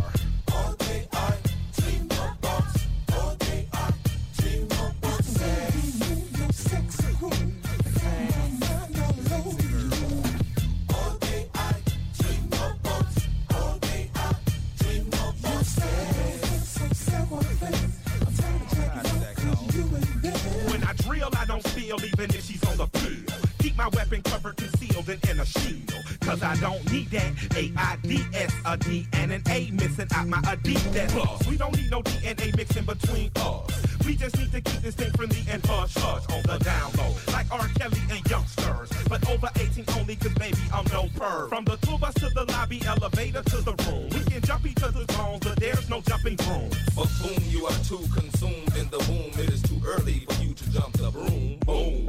When 20.70 20.84
I 20.84 20.92
drill, 20.94 21.30
I 21.36 21.44
don't 21.46 21.66
steal, 21.66 22.04
even 22.04 22.30
if 22.30 22.44
she's 22.44 22.64
on 22.64 22.76
the 22.76 22.86
field. 22.98 23.48
Keep 23.58 23.76
my 23.76 23.88
weapon 23.88 24.22
covered, 24.22 24.56
concealed, 24.92 25.08
and 25.08 25.30
in 25.30 25.40
a 25.40 25.46
shield. 25.46 25.92
Cause 26.20 26.42
I 26.42 26.54
don't 26.56 26.92
need 26.92 27.10
that 27.10 27.32
A-I-D-S, 27.56 28.54
a 28.64 28.76
D 28.76 29.06
and 29.12 29.32
an 29.32 29.42
A 29.48 29.70
missing 29.72 30.06
out 30.14 30.26
my 30.28 30.38
Adidas. 30.38 31.08
Plus, 31.10 31.46
we 31.46 31.56
don't 31.56 31.76
need 31.76 31.90
no 31.90 32.02
DNA 32.02 32.56
mixing 32.56 32.84
between 32.84 33.30
us. 33.36 34.06
We 34.06 34.16
just 34.16 34.36
need 34.38 34.52
to 34.52 34.60
keep 34.60 34.80
this 34.82 34.94
thing 34.94 35.10
friendly 35.12 35.44
and 35.50 35.64
hush 35.66 35.94
hush 35.94 36.24
on 36.34 36.42
the 36.42 36.58
down 36.64 36.92
low. 36.98 37.14
Like 37.32 37.50
R. 37.50 37.68
Kelly 37.78 38.00
and 38.10 38.30
youngsters. 38.30 38.90
But 39.08 39.28
over 39.30 39.50
18 39.56 39.84
only, 39.98 40.16
cause 40.16 40.34
baby, 40.34 40.58
I'm 40.72 40.84
no 40.86 41.04
perv. 41.18 41.48
From 41.48 41.64
the 41.64 41.76
tour 41.78 41.98
bus 41.98 42.14
to 42.14 42.28
the 42.30 42.44
lobby, 42.44 42.82
elevator 42.86 43.42
to 43.42 43.56
the 43.62 43.74
room. 43.86 44.08
We 44.10 44.30
can 44.30 44.42
jump 44.42 44.66
each 44.66 44.82
other's 44.82 45.06
bones, 45.06 45.40
but 45.40 45.56
there's 45.56 45.88
no 45.88 46.00
jumping 46.02 46.36
room. 46.48 46.70
But 46.96 47.08
boom, 47.20 47.42
you 47.48 47.66
are 47.66 47.78
too 47.84 48.04
consumed 48.14 48.76
in 48.76 48.88
the 48.90 48.98
womb. 49.10 49.32
It 49.38 49.52
is 49.52 49.62
too 49.62 49.80
early 49.84 50.26
for 50.28 50.42
you 50.42 50.54
to 50.54 50.70
jump 50.70 50.92
the 50.94 51.10
broom. 51.10 51.58
Boom. 51.66 52.08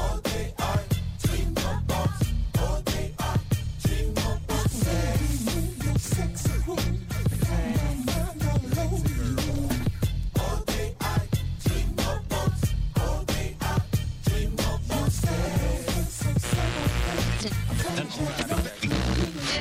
All 0.00 0.18
day 0.18 0.54
I 0.58 0.80
dream 1.22 1.52
about. 1.52 2.17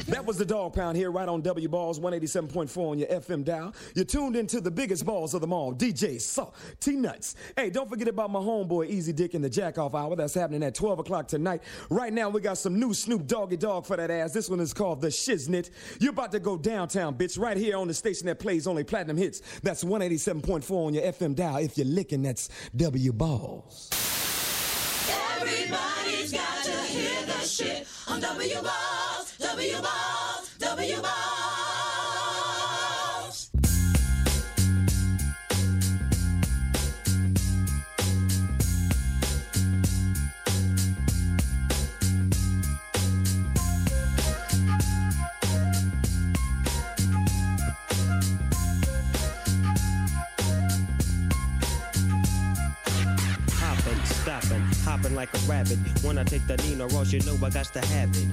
That 0.07 0.25
was 0.25 0.37
the 0.37 0.45
Dog 0.45 0.73
Pound 0.73 0.97
here, 0.97 1.11
right 1.11 1.27
on 1.27 1.41
W 1.41 1.67
Balls 1.67 1.99
187.4 1.99 2.77
on 2.77 2.97
your 2.97 3.07
FM 3.09 3.43
dial. 3.43 3.75
You're 3.93 4.05
tuned 4.05 4.35
into 4.35 4.61
the 4.61 4.71
biggest 4.71 5.05
balls 5.05 5.33
of 5.33 5.41
them 5.41 5.53
all, 5.53 5.75
DJ 5.75 6.19
Saw 6.19 6.51
T 6.79 6.95
Nuts. 6.95 7.35
Hey, 7.55 7.69
don't 7.69 7.89
forget 7.89 8.07
about 8.07 8.31
my 8.31 8.39
homeboy 8.39 8.87
Easy 8.87 9.13
Dick 9.13 9.35
in 9.35 9.41
the 9.41 9.49
Jack 9.49 9.77
Off 9.77 9.93
Hour. 9.93 10.15
That's 10.15 10.33
happening 10.33 10.63
at 10.63 10.73
12 10.75 10.99
o'clock 10.99 11.27
tonight. 11.27 11.61
Right 11.89 12.11
now, 12.11 12.29
we 12.29 12.41
got 12.41 12.57
some 12.57 12.79
new 12.79 12.93
Snoop 12.93 13.27
Doggy 13.27 13.57
Dogg 13.57 13.85
for 13.85 13.97
that 13.97 14.09
ass. 14.09 14.33
This 14.33 14.49
one 14.49 14.59
is 14.59 14.73
called 14.73 15.01
The 15.01 15.09
Shiznit. 15.09 15.69
You're 15.99 16.13
about 16.13 16.31
to 16.31 16.39
go 16.39 16.57
downtown, 16.57 17.15
bitch, 17.15 17.37
right 17.37 17.57
here 17.57 17.77
on 17.77 17.87
the 17.87 17.93
station 17.93 18.27
that 18.27 18.39
plays 18.39 18.65
only 18.65 18.85
platinum 18.85 19.17
hits. 19.17 19.41
That's 19.61 19.83
187.4 19.83 20.71
on 20.71 20.93
your 20.93 21.03
FM 21.03 21.35
dial. 21.35 21.57
If 21.57 21.77
you're 21.77 21.85
licking, 21.85 22.23
that's 22.23 22.49
W 22.75 23.11
Balls. 23.13 23.89
Everybody's 25.41 26.31
got 26.31 26.63
to 26.63 26.71
hear 26.83 27.25
the 27.25 27.39
shit 27.45 27.87
on 28.17 28.21
W 28.21 28.61
Balls, 28.61 29.37
W 29.39 29.81
Balls, 29.81 30.49
W 30.59 31.01
Balls. 31.01 31.26
Like 55.15 55.33
a 55.33 55.39
rabbit. 55.49 55.77
When 56.03 56.17
I 56.17 56.23
take 56.23 56.45
the 56.47 56.57
Nina 56.57 56.87
Ross, 56.87 57.11
you 57.11 57.21
know 57.21 57.35
I 57.45 57.49
got 57.49 57.65
to 57.73 57.79
have 57.79 58.09
it. 58.09 58.27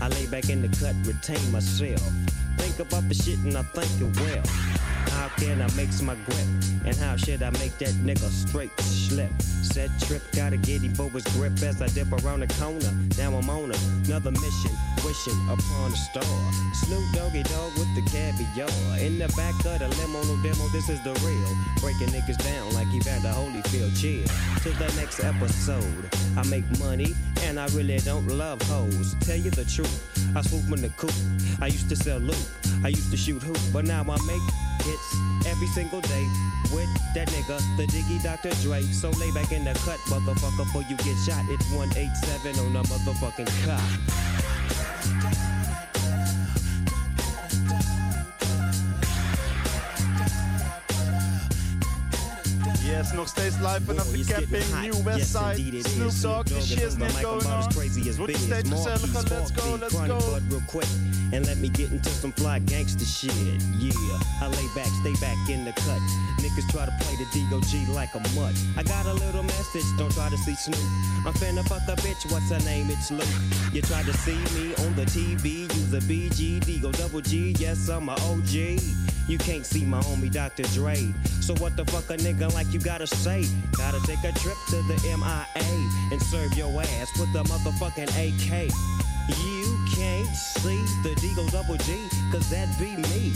I 0.00 0.08
lay 0.08 0.26
back 0.26 0.50
in 0.50 0.62
the 0.62 0.68
cut, 0.68 0.96
retain 1.06 1.52
myself. 1.52 2.02
Think 2.58 2.78
about 2.80 3.08
the 3.08 3.14
shit 3.14 3.38
and 3.38 3.56
I 3.56 3.62
think 3.62 3.90
it 4.00 4.20
well. 4.20 4.46
How 5.10 5.28
can 5.36 5.62
I 5.62 5.72
make 5.74 5.90
my 6.02 6.14
grip? 6.26 6.46
And 6.84 6.96
how 6.96 7.16
should 7.16 7.42
I 7.42 7.50
make 7.50 7.76
that 7.78 7.94
nigga 8.02 8.28
straight 8.30 8.78
slip? 8.80 9.30
Set 9.72 9.88
trip, 10.00 10.20
got 10.32 10.52
a 10.52 10.58
giddy 10.58 10.88
for 10.88 11.08
grip 11.08 11.54
as 11.62 11.80
I 11.80 11.86
dip 11.88 12.12
around 12.12 12.40
the 12.40 12.46
corner. 12.60 12.92
Now 13.16 13.32
I'm 13.38 13.48
on 13.48 13.72
another 14.04 14.30
mission, 14.30 14.70
wishing 15.02 15.40
upon 15.48 15.92
a 15.92 15.96
star. 15.96 16.52
Snoop 16.74 17.02
Doggy 17.14 17.42
Dogg 17.44 17.72
with 17.78 17.88
the 17.94 18.02
caviar. 18.12 18.68
In 18.98 19.18
the 19.18 19.28
back 19.28 19.54
of 19.64 19.78
the 19.80 19.88
limo, 19.96 20.22
no 20.24 20.36
demo, 20.42 20.68
this 20.68 20.90
is 20.90 21.02
the 21.04 21.14
real. 21.24 21.56
Breaking 21.80 22.12
niggas 22.12 22.36
down 22.44 22.74
like 22.74 22.86
Evander 22.92 23.28
Holyfield. 23.28 23.98
Chill 23.98 24.26
to 24.60 24.70
the 24.78 24.92
next 25.00 25.24
episode. 25.24 26.10
I 26.36 26.46
make 26.48 26.68
money 26.78 27.14
and 27.44 27.58
I 27.58 27.66
really 27.68 27.96
don't 27.96 28.28
love 28.28 28.60
hoes. 28.68 29.14
Tell 29.20 29.36
you 29.36 29.50
the 29.50 29.64
truth, 29.64 30.36
I 30.36 30.42
swoop 30.42 30.68
in 30.76 30.82
the 30.82 30.90
coop. 30.98 31.14
I 31.62 31.68
used 31.68 31.88
to 31.88 31.96
sell 31.96 32.18
loot, 32.18 32.36
I 32.84 32.88
used 32.88 33.10
to 33.12 33.16
shoot 33.16 33.40
hoop, 33.42 33.58
but 33.72 33.84
now 33.84 34.02
I 34.02 34.18
make 34.26 34.42
hits 34.82 35.16
every 35.46 35.68
single 35.68 36.00
day 36.00 36.26
with 36.72 36.88
that 37.14 37.28
nigga, 37.28 37.58
the 37.76 37.86
Diggy 37.86 38.20
Dr. 38.22 38.50
Dre. 38.62 38.82
So 38.82 39.10
lay 39.10 39.30
back 39.30 39.52
in 39.52 39.64
the 39.64 39.72
cut, 39.84 40.00
motherfucker, 40.10 40.56
before 40.56 40.82
you 40.90 40.96
get 40.96 41.16
shot. 41.24 41.44
It's 41.48 41.70
187 41.70 42.58
on 42.58 42.76
a 42.76 42.82
motherfucking 42.82 43.50
cop. 43.64 43.80
Yes, 52.84 53.12
nog 53.12 53.28
steeds 53.28 53.56
live 53.60 53.80
vanaf 53.86 54.10
de 54.10 54.24
camping, 54.24 54.64
New 54.80 55.02
Westside. 55.04 55.80
Snoop 55.82 56.20
Dogg, 56.20 56.48
the 56.48 56.60
shit's 56.60 56.96
net 56.96 57.20
going 57.20 57.46
on. 57.46 57.72
Wordt 58.16 58.36
steeds 58.36 58.68
gezelliger, 58.68 59.22
let's 59.28 59.52
go, 59.52 59.76
let's 59.80 59.94
go. 60.06 61.21
And 61.32 61.46
let 61.46 61.56
me 61.58 61.68
get 61.68 61.90
into 61.90 62.10
some 62.10 62.32
fly 62.32 62.58
gangster 62.58 63.04
shit. 63.04 63.32
Yeah, 63.78 63.92
I 64.40 64.48
lay 64.48 64.68
back, 64.74 64.90
stay 65.00 65.14
back 65.20 65.36
in 65.48 65.64
the 65.64 65.72
cut. 65.72 66.00
Niggas 66.38 66.70
try 66.70 66.84
to 66.84 66.92
play 67.00 67.16
the 67.16 67.26
DOG 67.50 67.88
like 67.94 68.14
a 68.14 68.20
mutt. 68.36 68.54
I 68.76 68.82
got 68.82 69.06
a 69.06 69.14
little 69.14 69.42
message, 69.42 69.84
don't 69.96 70.12
try 70.12 70.28
to 70.28 70.36
see 70.36 70.54
Snoop. 70.54 70.78
I'm 71.26 71.32
finna 71.34 71.66
fuck 71.66 71.82
a 71.88 72.00
bitch, 72.02 72.30
what's 72.30 72.50
her 72.50 72.60
name? 72.60 72.90
It's 72.90 73.10
Luke. 73.10 73.24
You 73.72 73.82
try 73.82 74.02
to 74.02 74.12
see 74.12 74.36
me 74.58 74.74
on 74.84 74.94
the 74.94 75.04
TV, 75.06 75.62
use 75.74 75.92
a 75.94 76.00
BG, 76.00 76.60
Digo 76.60 76.96
double 76.98 77.20
G, 77.20 77.54
yes, 77.58 77.88
I'm 77.88 78.08
a 78.08 78.12
OG. 78.12 78.80
You 79.28 79.38
can't 79.38 79.64
see 79.64 79.84
my 79.84 80.00
homie 80.00 80.30
Dr. 80.30 80.64
Dre. 80.74 80.96
So 81.40 81.54
what 81.54 81.76
the 81.76 81.84
fuck 81.86 82.10
a 82.10 82.16
nigga 82.16 82.52
like 82.54 82.72
you 82.72 82.80
gotta 82.80 83.06
say? 83.06 83.46
Gotta 83.72 84.00
take 84.06 84.22
a 84.24 84.36
trip 84.38 84.56
to 84.70 84.76
the 84.82 85.00
MIA 85.04 85.88
and 86.10 86.20
serve 86.20 86.52
your 86.54 86.68
ass 86.82 87.18
with 87.18 87.32
the 87.32 87.42
motherfucking 87.44 88.10
AK. 88.10 89.01
You 89.28 89.78
can't 89.94 90.34
see 90.34 90.82
the 91.02 91.14
Deagle 91.20 91.50
Double 91.50 91.76
G, 91.76 92.08
cause 92.30 92.48
that 92.50 92.68
be 92.78 92.96
me. 92.96 93.32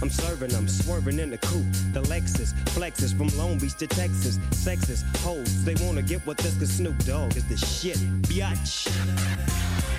I'm 0.00 0.10
serving, 0.10 0.54
I'm 0.54 0.66
swerving 0.66 1.18
in 1.18 1.30
the 1.30 1.38
coupe. 1.38 1.70
The 1.92 2.02
Lexus 2.02 2.54
flexes 2.70 3.16
from 3.16 3.28
Long 3.38 3.58
Beach 3.58 3.76
to 3.76 3.86
Texas. 3.86 4.38
Sexist 4.50 5.04
hoes, 5.18 5.64
they 5.64 5.74
wanna 5.84 6.02
get 6.02 6.26
with 6.26 6.38
this, 6.38 6.58
cause 6.58 6.72
Snoop 6.72 6.98
Dogg 7.04 7.36
is 7.36 7.46
the 7.46 7.56
shit, 7.56 7.98
biatch. 8.22 9.91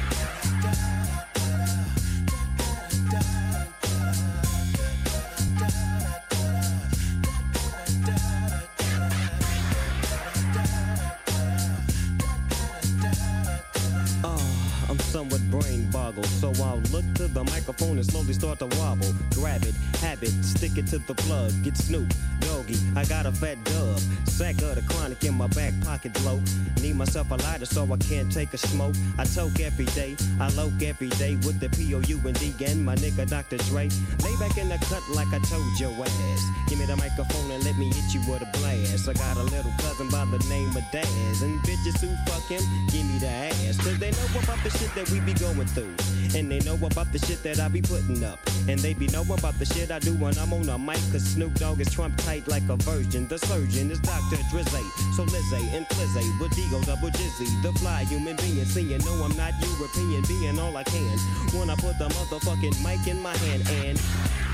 So 16.12 16.52
I'll 16.62 16.82
look 16.92 17.06
to 17.16 17.28
the 17.28 17.44
microphone 17.46 17.98
and 17.98 18.06
slowly 18.06 18.34
start 18.34 18.60
to 18.60 18.66
wobble. 18.78 19.14
Grab 19.34 19.64
it, 19.64 19.76
have 20.02 20.22
it, 20.22 20.34
stick 20.44 20.78
it 20.78 20.88
to 20.88 20.98
the 20.98 21.14
plug. 21.14 21.52
Get 21.64 21.78
Snoop, 21.78 22.12
doggy, 22.42 22.76
I 22.96 23.06
got 23.06 23.26
a 23.26 23.32
fat 23.32 23.64
dub. 23.64 24.00
Sack 24.28 24.62
of 24.64 24.76
the 24.76 24.84
chronic 24.90 25.24
in 25.24 25.34
my 25.36 25.48
back 25.48 25.74
pocket 25.86 26.14
blow. 26.16 26.42
Need 26.82 26.98
myself 26.98 27.32
a 27.32 27.36
lighter 27.36 27.66
so 27.66 27.88
I 27.92 27.98
can't 27.98 28.32
take 28.32 28.54
a 28.54 28.58
smoke. 28.58 28.96
I 29.18 29.24
toke 29.24 29.60
every 29.62 29.86
day, 29.86 30.18
I 30.40 30.50
loke 30.50 30.82
every 30.82 31.10
day 31.10 31.36
with 31.46 31.60
the 31.60 31.70
P-O-U 31.70 32.20
and 32.26 32.40
D 32.40 32.54
and 32.66 32.84
my 32.84 32.96
nigga 32.96 33.30
Dr. 33.30 33.58
Dre. 33.70 33.88
Lay 34.24 34.36
back 34.40 34.58
in 34.58 34.68
the 34.68 34.78
cut 34.90 35.04
like 35.16 35.32
I 35.32 35.40
told 35.46 35.80
your 35.80 35.94
ass. 36.04 36.42
Give 36.68 36.80
me 36.80 36.86
the 36.86 36.98
microphone 36.98 37.52
and 37.52 37.64
let 37.64 37.78
me 37.78 37.88
hit 37.88 38.14
you 38.14 38.20
with 38.30 38.42
a 38.42 38.50
blast. 38.58 39.08
I 39.08 39.14
got 39.14 39.38
a 39.38 39.44
little 39.44 39.74
cousin 39.80 40.10
by 40.10 40.26
the 40.26 40.44
name 40.50 40.76
of 40.76 40.84
Daz. 40.92 41.42
And 41.42 41.60
bitches 41.62 42.02
who 42.02 42.10
fuck 42.30 42.44
him, 42.50 42.64
give 42.92 43.06
me 43.06 43.20
the 43.20 43.28
ass. 43.28 43.78
Cause 43.78 43.98
they 44.00 44.12
know 44.12 44.44
about 44.44 44.62
the 44.64 44.70
shit 44.72 44.94
that 44.96 45.10
we 45.10 45.20
be 45.22 45.34
going 45.34 45.68
through. 45.68 45.93
Yeah. 46.00 46.23
And 46.36 46.50
they 46.52 46.60
know 46.62 46.76
about 46.76 47.12
the 47.12 47.20
shit 47.20 47.44
that 47.44 47.60
I 47.60 47.68
be 47.68 47.82
putting 47.82 48.24
up. 48.24 48.40
And 48.68 48.80
they 48.80 48.94
be 48.94 49.08
knowing 49.08 49.38
about 49.38 49.58
the 49.60 49.66
shit 49.66 49.92
I 49.92 50.00
do 50.00 50.14
when 50.16 50.38
I'm 50.40 50.52
on 50.54 50.68
a 50.70 50.78
mic. 50.78 50.98
Cause 51.12 51.24
Snoop 51.24 51.54
Dogg 51.56 51.80
is 51.80 51.92
Trump 51.92 52.18
tight 52.18 52.48
like 52.48 52.68
a 52.70 52.76
virgin. 52.78 53.28
The 53.28 53.38
surgeon 53.38 53.92
is 53.92 54.00
Dr. 54.00 54.38
Drizzy. 54.50 54.84
So 55.16 55.24
Lizzie 55.24 55.70
and 55.76 55.88
Flizzy 55.90 56.26
with 56.40 56.52
Digo 56.52 56.84
double 56.86 57.10
Jizzy. 57.10 57.62
The 57.62 57.72
fly 57.80 58.04
human 58.06 58.36
being. 58.38 58.66
Seeing 58.66 58.98
no, 59.06 59.14
I'm 59.24 59.36
not 59.38 59.54
European. 59.62 60.24
Being 60.28 60.60
all 60.60 60.76
I 60.76 60.84
can. 60.84 61.18
When 61.54 61.70
I 61.70 61.76
put 61.76 62.00
the 62.00 62.10
motherfucking 62.10 62.84
mic 62.84 63.08
in 63.08 63.22
my 63.22 63.36
hand. 63.38 63.64
And 63.70 64.02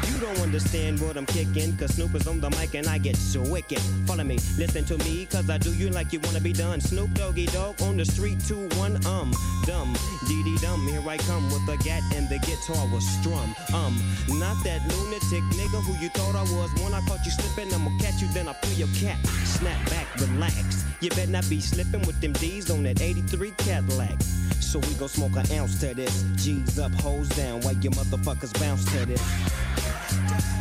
you 0.09 0.19
don't 0.19 0.39
understand 0.41 0.99
what 0.99 1.15
I'm 1.15 1.25
kicking. 1.25 1.77
Cause 1.77 1.95
Snoop 1.95 2.13
is 2.15 2.27
on 2.27 2.41
the 2.41 2.49
mic 2.51 2.75
and 2.75 2.87
I 2.87 2.97
get 2.97 3.15
so 3.15 3.41
wicked. 3.41 3.79
Follow 4.05 4.23
me, 4.23 4.37
listen 4.57 4.83
to 4.85 4.97
me. 5.05 5.27
Cause 5.27 5.49
I 5.49 5.57
do 5.57 5.73
you 5.73 5.89
like 5.89 6.11
you 6.11 6.19
wanna 6.19 6.41
be 6.41 6.51
done. 6.51 6.81
Snoop 6.81 7.13
Doggy 7.13 7.45
Dogg 7.47 7.81
on 7.83 7.95
the 7.95 8.05
street. 8.05 8.37
Two, 8.45 8.67
one, 8.75 8.95
um. 9.05 9.31
Dumb. 9.65 9.93
Dee 10.27 10.43
dee 10.43 10.57
dum. 10.57 10.87
Here 10.87 11.07
I 11.07 11.17
come 11.17 11.45
with 11.51 11.65
gat 11.77 12.03
and 12.15 12.27
the 12.29 12.39
guitar 12.39 12.88
was 12.93 13.08
strum. 13.08 13.55
Um. 13.73 13.95
Not 14.39 14.63
that 14.63 14.82
lunatic 14.88 15.43
nigga 15.58 15.82
who 15.84 15.93
you 16.01 16.10
thought 16.10 16.36
I 16.36 16.43
was. 16.43 16.71
When 16.82 16.93
I 16.93 17.01
caught 17.08 17.25
you 17.25 17.32
slipping, 17.32 17.73
I'ma 17.73 17.91
catch 17.99 18.21
you, 18.21 18.27
then 18.34 18.47
I'll 18.47 18.53
pull 18.55 18.73
your 18.73 18.88
cat. 18.95 19.17
Snap 19.45 19.89
back, 19.89 20.08
relax. 20.19 20.86
You 21.01 21.10
better 21.10 21.32
not 21.32 21.49
be 21.49 21.60
slipping 21.60 22.01
with 22.01 22.19
them 22.21 22.34
D's 22.34 22.69
on 22.69 22.84
that 22.84 23.01
83 23.01 23.51
Cadillac. 23.58 24.21
So 24.60 24.79
we 24.79 24.93
gon' 24.95 25.10
smoke 25.10 25.36
an 25.36 25.51
ounce 25.58 25.79
to 25.79 25.93
this. 25.93 26.23
G's 26.36 26.77
up, 26.79 26.93
hoes 27.01 27.29
down, 27.29 27.62
while 27.62 27.73
you 27.73 27.89
motherfuckers 27.89 28.53
bounce 28.60 28.86
to 28.91 29.05
this. 29.05 30.58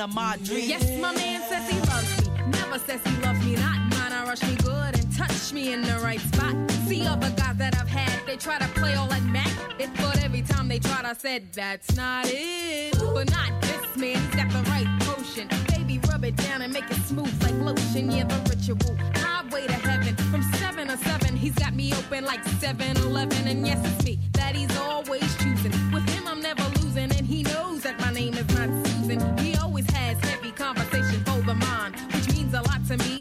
Of 0.00 0.14
my 0.14 0.36
dreams. 0.44 0.68
Yes, 0.68 0.98
my 0.98 1.14
man 1.14 1.42
says 1.42 1.68
he 1.68 1.78
loves 1.80 2.26
me. 2.26 2.32
Never 2.46 2.78
says 2.78 3.00
he 3.04 3.22
loves 3.22 3.44
me 3.44 3.54
not. 3.56 3.78
Mine, 3.90 4.12
I 4.12 4.24
rush 4.26 4.42
me 4.42 4.56
good 4.56 4.98
and 4.98 5.16
touch 5.16 5.52
me 5.52 5.74
in 5.74 5.82
the 5.82 5.98
right 6.02 6.20
spot. 6.20 6.54
See 6.86 7.06
other 7.06 7.30
guys 7.30 7.56
that 7.58 7.76
I've 7.78 7.88
had, 7.88 8.26
they 8.26 8.36
try 8.36 8.58
to 8.58 8.68
play 8.68 8.94
all 8.94 9.06
that 9.08 9.22
Mac. 9.24 9.50
It 9.78 9.90
but 9.96 10.22
every 10.24 10.42
time 10.42 10.68
they 10.68 10.78
tried, 10.78 11.04
I 11.04 11.12
said 11.12 11.52
that's 11.52 11.94
not 11.96 12.24
it. 12.28 12.98
But 12.98 13.30
not 13.30 13.60
this 13.60 13.96
man, 13.96 14.16
he's 14.16 14.34
got 14.34 14.50
the 14.50 14.62
right 14.70 14.88
potion. 15.00 15.48
Baby, 15.68 16.00
rub 16.08 16.24
it 16.24 16.36
down 16.36 16.62
and 16.62 16.72
make 16.72 16.90
it 16.90 17.02
smooth 17.04 17.42
like 17.42 17.54
lotion. 17.54 18.10
Yeah, 18.10 18.24
the 18.24 18.38
ritual. 18.48 18.96
Highway 19.16 19.66
to 19.66 19.74
heaven. 19.74 20.16
From 20.30 20.42
seven 20.54 20.88
to 20.88 20.96
seven, 20.96 21.36
he's 21.36 21.54
got 21.54 21.74
me 21.74 21.92
open 21.92 22.24
like 22.24 22.42
7-Eleven. 22.44 23.48
And 23.48 23.66
yes, 23.66 23.84
it's 23.84 24.04
me 24.04 24.18
that 24.32 24.56
he's 24.56 24.74
always 24.78 25.36
choosing. 25.36 25.72
With 25.92 26.08
him, 26.08 26.26
I'm 26.26 26.40
never 26.40 26.62
losing, 26.80 27.12
and 27.12 27.26
he 27.26 27.42
knows 27.42 27.82
that 27.82 28.00
my 28.00 28.12
name 28.12 28.34
is 28.34 28.48
not 28.56 28.70
Susan. 28.86 29.38
He 29.38 29.59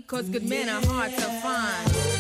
cause 0.10 0.28
good 0.28 0.50
men 0.50 0.68
are 0.68 0.82
hard 0.88 1.12
to 1.12 1.22
find. 1.22 2.19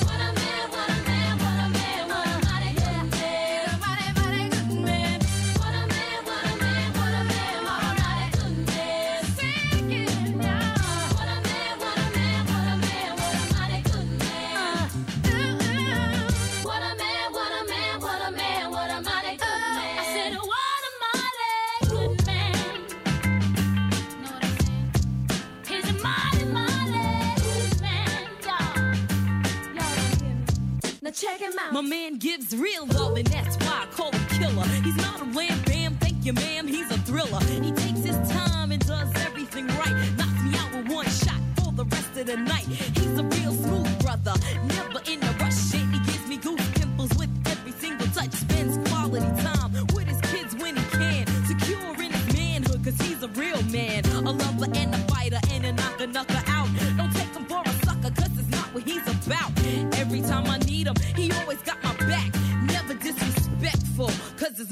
Check 31.20 31.40
him 31.40 31.52
out. 31.60 31.74
My 31.74 31.82
man 31.82 32.18
gives 32.18 32.56
real 32.56 32.86
love, 32.86 33.18
and 33.18 33.28
that's 33.28 33.58
why 33.58 33.84
I 33.84 33.86
call 33.92 34.12
him 34.12 34.26
killer. 34.28 34.66
He's 34.84 34.96
not 34.96 35.22
a 35.22 35.26
wham 35.26 35.62
bam, 35.66 35.96
thank 35.98 36.24
you, 36.24 36.34
ma'am. 36.34 36.66
He's 36.68 36.90
a 36.92 36.98
thriller. 37.00 37.42
He 37.44 37.72
takes 37.72 38.04
his 38.04 38.18
time 38.32 38.72
and 38.72 38.86
does 38.86 39.10
everything 39.26 39.68
right. 39.68 39.96
Knocks 40.18 40.42
me 40.44 40.58
out 40.58 40.72
with 40.74 40.90
one 40.90 41.10
shot 41.10 41.42
for 41.58 41.74
the 41.74 41.84
rest 41.86 42.16
of 42.18 42.26
the 42.28 42.38
night. 42.38 42.66
He's 42.66 43.18
a 43.18 43.24
real 43.24 43.54
smooth 43.54 44.02
brother, 44.02 44.34
never 44.68 45.02
in 45.12 45.22
a 45.24 45.32
rush. 45.40 45.58
Shit, 45.70 45.82
he 45.92 46.00
gives 46.00 46.26
me 46.28 46.38
goose 46.38 46.70
pimples 46.76 47.12
with 47.18 47.30
every 47.48 47.74
single 47.74 48.08
touch. 48.08 48.32
Spends 48.32 48.78
quality 48.90 49.26
time 49.42 49.74
with 49.94 50.08
his 50.08 50.22
kids 50.32 50.56
when 50.56 50.78
he 50.78 50.84
can. 50.98 51.28
Secure 51.46 52.02
in 52.02 52.12
his 52.14 52.34
manhood, 52.34 52.84
cause 52.84 52.98
he's 53.02 53.22
a 53.24 53.30
real 53.30 53.62
man. 53.64 54.06
A 54.06 54.32
lover 54.32 54.72
and 54.74 54.96
a 54.96 54.98
fighter 55.12 55.40
and 55.52 55.66
a 55.66 55.74
knocker, 55.74 56.08
knocker 56.08 56.44
out. 56.48 56.70
Don't 56.96 57.12
take 57.14 57.34
him 57.36 57.46
for 57.46 57.62
a 57.66 57.74
sucker, 57.86 58.12
cause 58.16 58.32
it's 58.40 58.50
not 58.50 58.74
what 58.74 58.84
he's 58.84 59.06
about. 59.08 59.59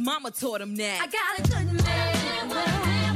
Mama 0.07 0.31
taught 0.31 0.61
him 0.61 0.73
that. 0.77 1.01
I 1.01 1.07
got 1.07 1.37
a 1.37 1.65
good 1.65 1.83
man. 1.83 3.06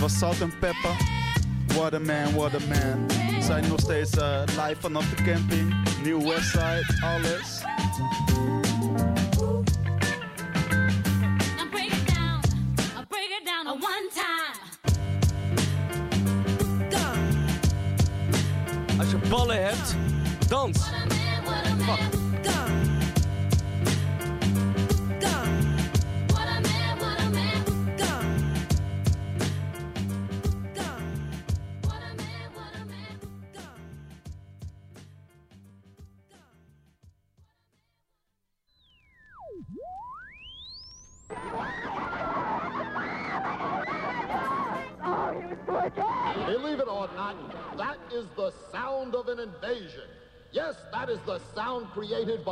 Was 0.00 0.12
Salt 0.12 0.40
and 0.42 0.52
Pepper. 0.60 0.96
What 1.74 1.94
a 1.94 2.00
man, 2.00 2.34
what 2.34 2.54
a 2.54 2.60
man. 2.68 3.10
Zijn 3.42 3.68
nog 3.68 3.80
steeds 3.80 4.16
eh, 4.16 4.42
live 4.46 4.80
vanaf 4.80 5.14
de 5.14 5.22
camping. 5.22 5.74
Nieuw 6.02 6.22
Westside, 6.22 6.98
alles. 7.00 7.67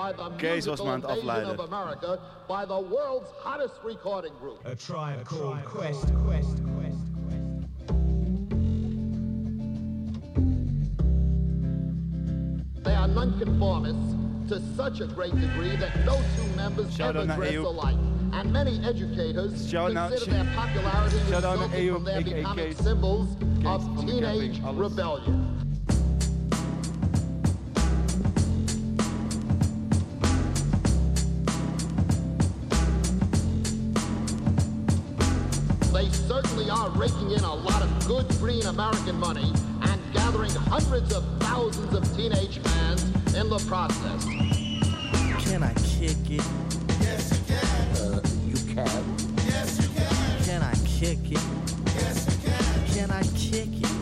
By 0.07 0.13
the 0.13 0.37
Kees 0.37 0.67
was 0.67 0.79
musical 0.81 0.87
me 0.87 0.93
aan 0.93 1.01
het 1.01 1.11
invasion 1.11 1.29
afleiden. 1.29 1.59
of 1.59 1.73
America 1.73 2.19
by 2.47 2.65
the 2.67 2.81
world's 2.95 3.31
hottest 3.43 3.81
recording 3.85 4.33
group. 4.41 4.59
A 4.67 4.75
tribe 4.77 5.25
called 5.25 5.65
Quest, 5.65 6.13
Quest, 6.25 6.61
Quest. 6.75 7.05
They 12.85 12.95
are 12.95 13.09
nonconformists 13.09 14.15
to 14.49 14.61
such 14.77 15.01
a 15.01 15.07
great 15.07 15.35
degree 15.41 15.77
that 15.77 16.05
no 16.05 16.17
two 16.37 16.57
members 16.57 16.95
Shout 16.95 17.17
ever 17.17 17.27
dress 17.35 17.53
Eeuw. 17.53 17.65
alike. 17.65 17.97
And 18.33 18.53
many 18.53 18.79
educators 18.85 19.69
Shout 19.69 19.93
consider 19.93 20.31
their 20.31 20.45
popularity 20.55 21.17
Shout 21.31 21.45
out 21.45 21.59
resulting 21.59 21.93
from 21.95 22.05
their 22.05 22.21
becoming 22.23 22.75
symbols 22.75 23.29
of 23.65 23.83
teenage 24.01 24.55
camping, 24.61 24.65
alles. 24.65 24.91
rebellion. 24.91 25.56
In 37.37 37.45
a 37.45 37.55
lot 37.55 37.83
of 37.83 38.07
good 38.07 38.27
green 38.39 38.65
American 38.67 39.19
money 39.21 39.53
and 39.83 40.01
gathering 40.13 40.51
hundreds 40.51 41.13
of 41.15 41.23
thousands 41.41 41.95
of 41.95 42.17
teenage 42.17 42.59
fans 42.59 43.03
in 43.35 43.49
the 43.51 43.59
process. 43.69 44.25
Can 45.45 45.63
I 45.63 45.75
kick 45.75 46.17
it? 46.31 46.43
Yes, 47.01 47.31
you 47.33 47.55
can. 47.55 47.65
Uh, 48.01 48.21
you 48.47 48.57
can. 48.75 49.05
Yes, 49.45 49.79
you 49.83 49.89
can. 49.95 50.45
Can 50.45 50.63
I 50.63 50.75
kick 50.87 51.31
it? 51.31 51.45
Yes, 51.95 52.27
you 52.27 52.49
can. 52.49 52.65
Can 52.95 53.11
I 53.11 53.23
kick 53.37 53.73
it? 53.85 53.93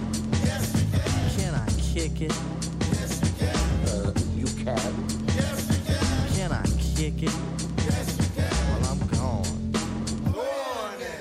Yes, 0.44 0.64
you 0.76 0.86
can. 0.92 1.10
Can 1.36 1.54
I 1.54 1.68
kick 1.80 2.20
it? 2.20 2.34
Yes, 2.92 3.20
you 3.24 3.32
can. 3.38 3.56
Uh, 3.88 4.12
you 4.36 4.46
can. 4.64 4.92
Yes, 5.34 5.58
you 5.70 5.78
can. 5.84 6.36
Can 6.36 6.52
I 6.52 6.62
kick 6.78 7.22
it? 7.22 7.34
Yes, 7.84 8.16
you 8.18 8.28
can. 8.36 8.52
Well, 8.68 8.92
I'm 8.92 9.00
gone. 9.08 9.50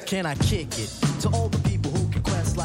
Can 0.06 0.26
I 0.28 0.36
kick 0.36 0.78
it 0.78 0.90
to 1.22 1.30
all 1.30 1.50
the 1.50 1.63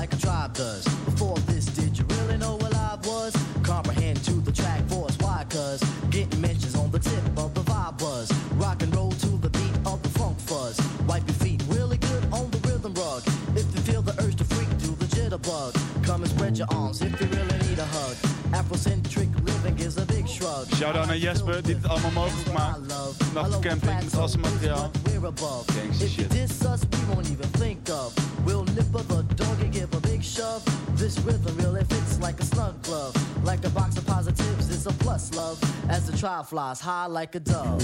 like 0.01 0.13
a 0.13 0.17
tribe 0.17 0.55
does. 0.55 0.85
Before 1.11 1.37
this, 1.51 1.67
did 1.67 1.99
you 1.99 2.05
really 2.15 2.37
know 2.37 2.55
what 2.63 2.73
I 2.73 2.97
was? 3.03 3.35
Comprehend 3.65 4.23
to 4.27 4.35
the 4.49 4.53
track 4.53 4.83
force, 4.87 5.17
why? 5.19 5.45
Cause 5.51 5.83
getting 6.11 6.41
mentions 6.41 6.77
on 6.77 6.89
the 6.93 7.01
tip 7.01 7.25
of 7.37 7.53
the 7.55 7.63
vibe 7.63 8.01
was 8.01 8.31
rock 8.65 8.81
and 8.85 8.95
roll 8.95 9.11
to 9.11 9.31
the 9.45 9.51
beat 9.51 9.77
of 9.91 10.01
the 10.05 10.11
funk 10.11 10.39
fuzz. 10.39 10.77
Wipe 11.09 11.27
your 11.27 11.39
feet 11.45 11.61
really 11.69 11.97
good 11.97 12.23
on 12.33 12.49
the 12.53 12.61
rhythm 12.69 12.95
rug. 12.95 13.23
If 13.61 13.67
you 13.75 13.81
feel 13.89 14.03
the 14.03 14.15
urge 14.23 14.37
to 14.37 14.45
freak, 14.45 14.71
do 14.79 14.91
the 15.03 15.09
jitterbug. 15.17 15.73
Come 16.07 16.23
and 16.23 16.31
spread 16.31 16.57
your 16.57 16.69
arms 16.71 17.03
if 17.03 17.21
you 17.21 17.27
really 17.27 17.59
need 17.67 17.79
a 17.81 17.89
hug. 17.97 18.15
Afrocentric 18.61 19.31
living 19.51 19.77
is 19.81 19.97
a 19.99 20.07
big 20.07 20.29
shrug. 20.29 20.65
Shout-out 20.77 21.09
to 21.09 21.19
Jesper, 21.19 21.63
die 21.63 21.75
het 21.75 21.89
allemaal 21.89 22.11
mogelijk 22.11 22.53
maakt. 22.53 22.81
Nachtcamping 23.35 24.05
met 24.05 24.17
awesome 24.17 24.43
materiaal. 24.49 24.91
Gangsta 25.67 26.07
shit. 26.07 26.31
We'll 28.49 28.65
nip 28.65 28.95
up 28.95 29.11
a 29.11 29.23
dog 29.35 29.61
and 29.61 29.71
give 29.71 29.93
a 29.95 30.01
big 30.01 30.25
shove. 30.25 30.65
This 30.97 31.19
rhythm 31.19 31.55
really 31.59 31.85
fits 31.85 32.19
like 32.19 32.41
a 32.41 32.45
snug 32.45 32.83
glove. 32.83 33.15
Like 33.45 33.63
a 33.67 33.69
box 33.69 33.99
of 33.99 34.07
positives, 34.07 34.71
it's 34.75 34.87
a 34.87 34.93
plus 35.05 35.35
love. 35.35 35.63
As 35.91 36.11
the 36.11 36.17
trial 36.17 36.45
flies 36.45 36.81
high 36.81 37.05
like 37.05 37.35
a 37.35 37.41
dove. 37.41 37.83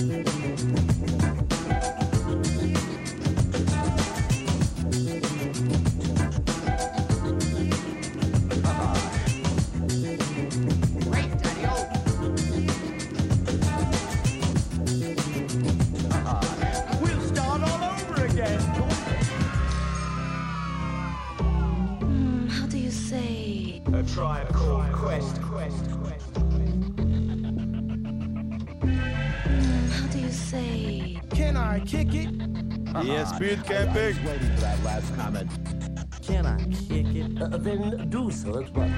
kick 31.85 32.15
it? 32.15 32.29
Uh-huh. 32.29 33.03
Yes, 33.05 33.37
Pete 33.39 33.65
Camping. 33.65 34.03
I 34.03 34.07
was 34.09 34.21
waiting 34.21 34.55
for 34.55 34.61
that 34.61 34.85
last 34.85 35.15
comment. 35.17 35.51
Can 36.23 36.47
I 36.47 36.57
kick 36.89 37.07
it? 37.15 37.43
Uh, 37.43 37.57
then 37.59 38.09
do 38.09 38.31
so 38.31 38.63
at 38.63 38.73
once. 38.75 38.93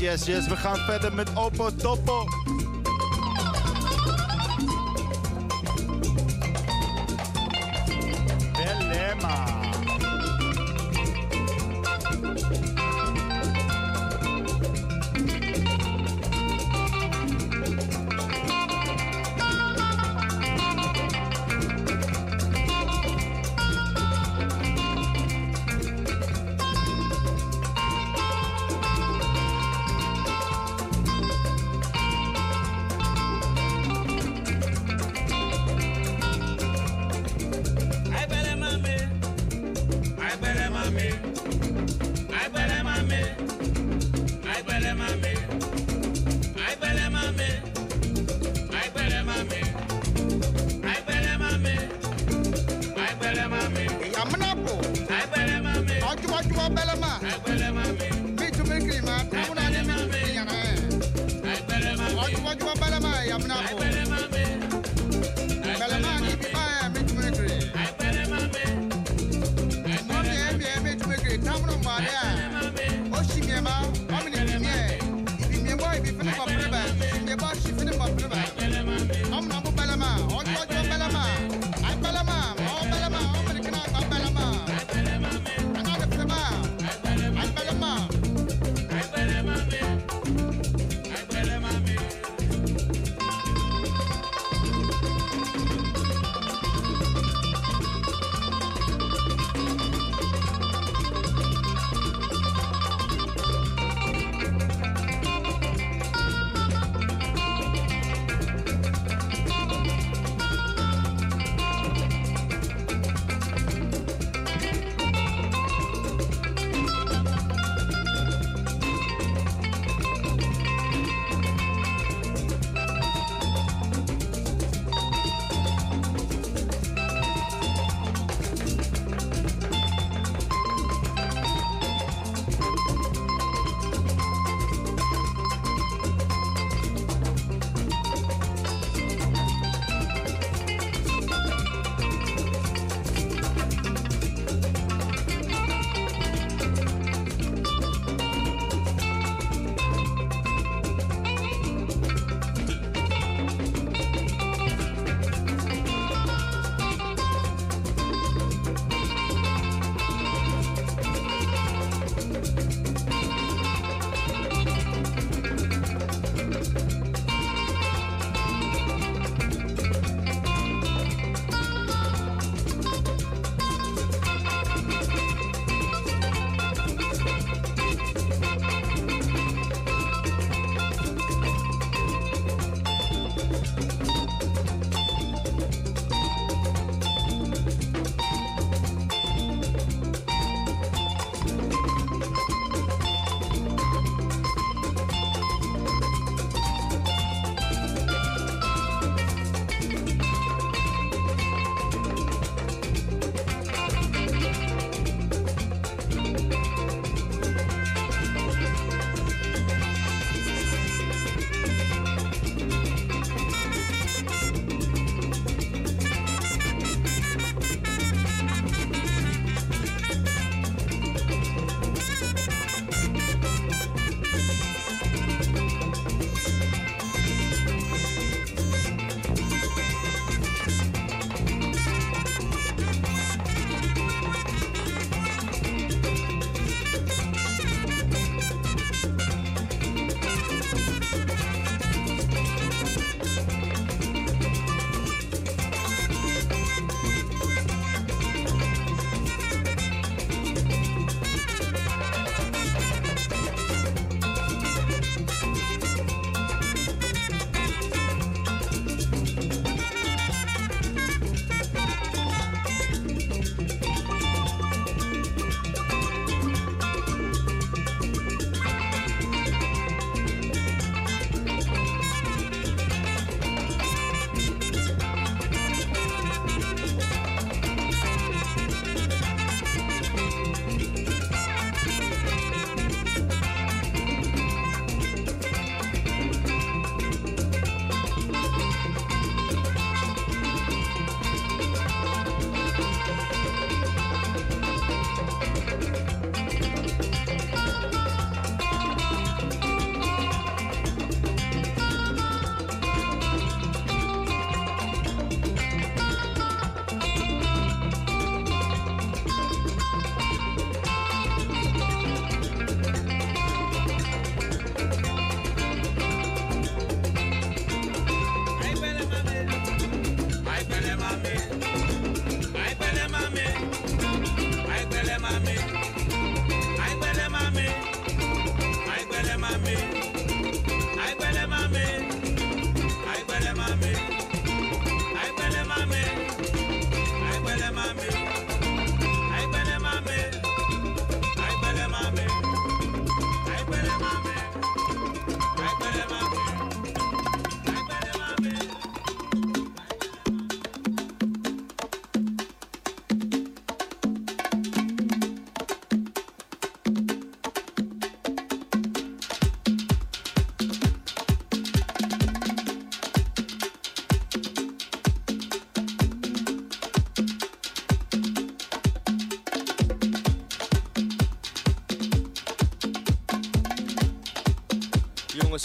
yes, 0.00 0.26
yes. 0.26 0.48
We 0.48 0.56
gaan 0.56 0.76
verder 0.76 1.14
met 1.14 1.28
Opo 1.34 1.70
toppo. 1.76 2.37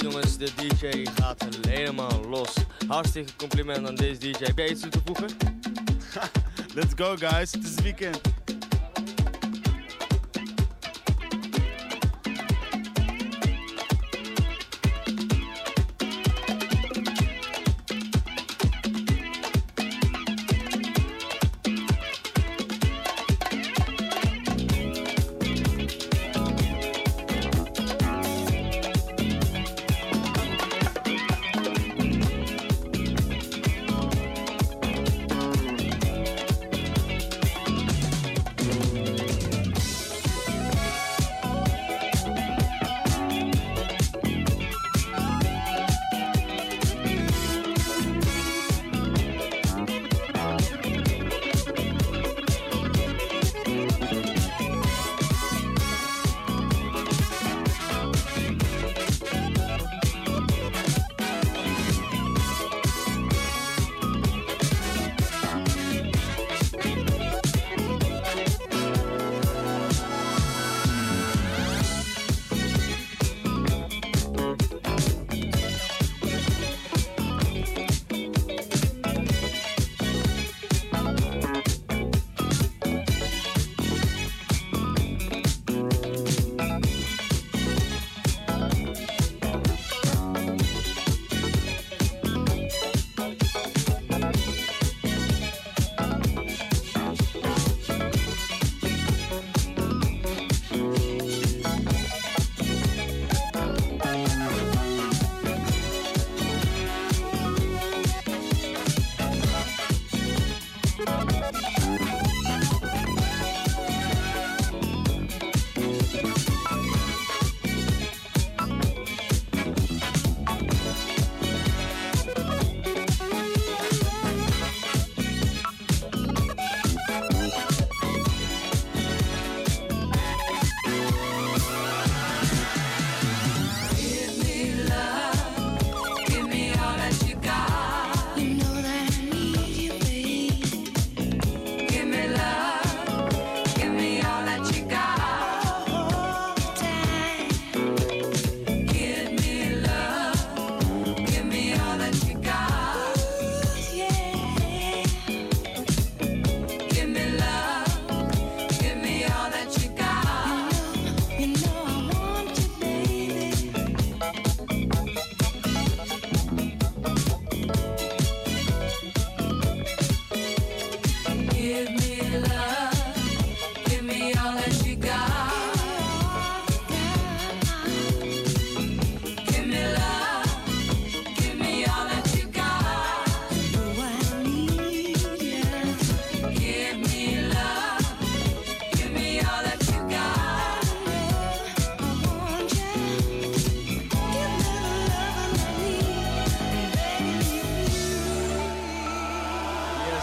jongens, 0.01 0.37
de 0.37 0.49
DJ 0.55 1.05
gaat 1.15 1.45
helemaal 1.67 2.21
los. 2.29 2.53
Hartstikke 2.87 3.35
compliment 3.35 3.87
aan 3.87 3.95
deze 3.95 4.19
DJ. 4.19 4.45
Heb 4.45 4.57
jij 4.57 4.69
iets 4.69 4.81
toe 4.81 4.89
te 4.89 5.01
voegen? 5.05 5.27
Let's 6.75 6.93
go, 6.95 7.15
guys. 7.15 7.51
Het 7.51 7.63
is 7.63 7.75
weekend. 7.83 8.42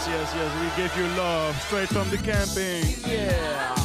yes, 0.07 0.33
yes. 0.35 0.51
We 0.61 0.83
give 0.83 0.95
you 0.97 1.07
love 1.17 1.59
straight 1.63 1.89
from 1.89 2.09
the 2.09 2.17
camping. 2.17 2.83
Yeah. 3.05 3.80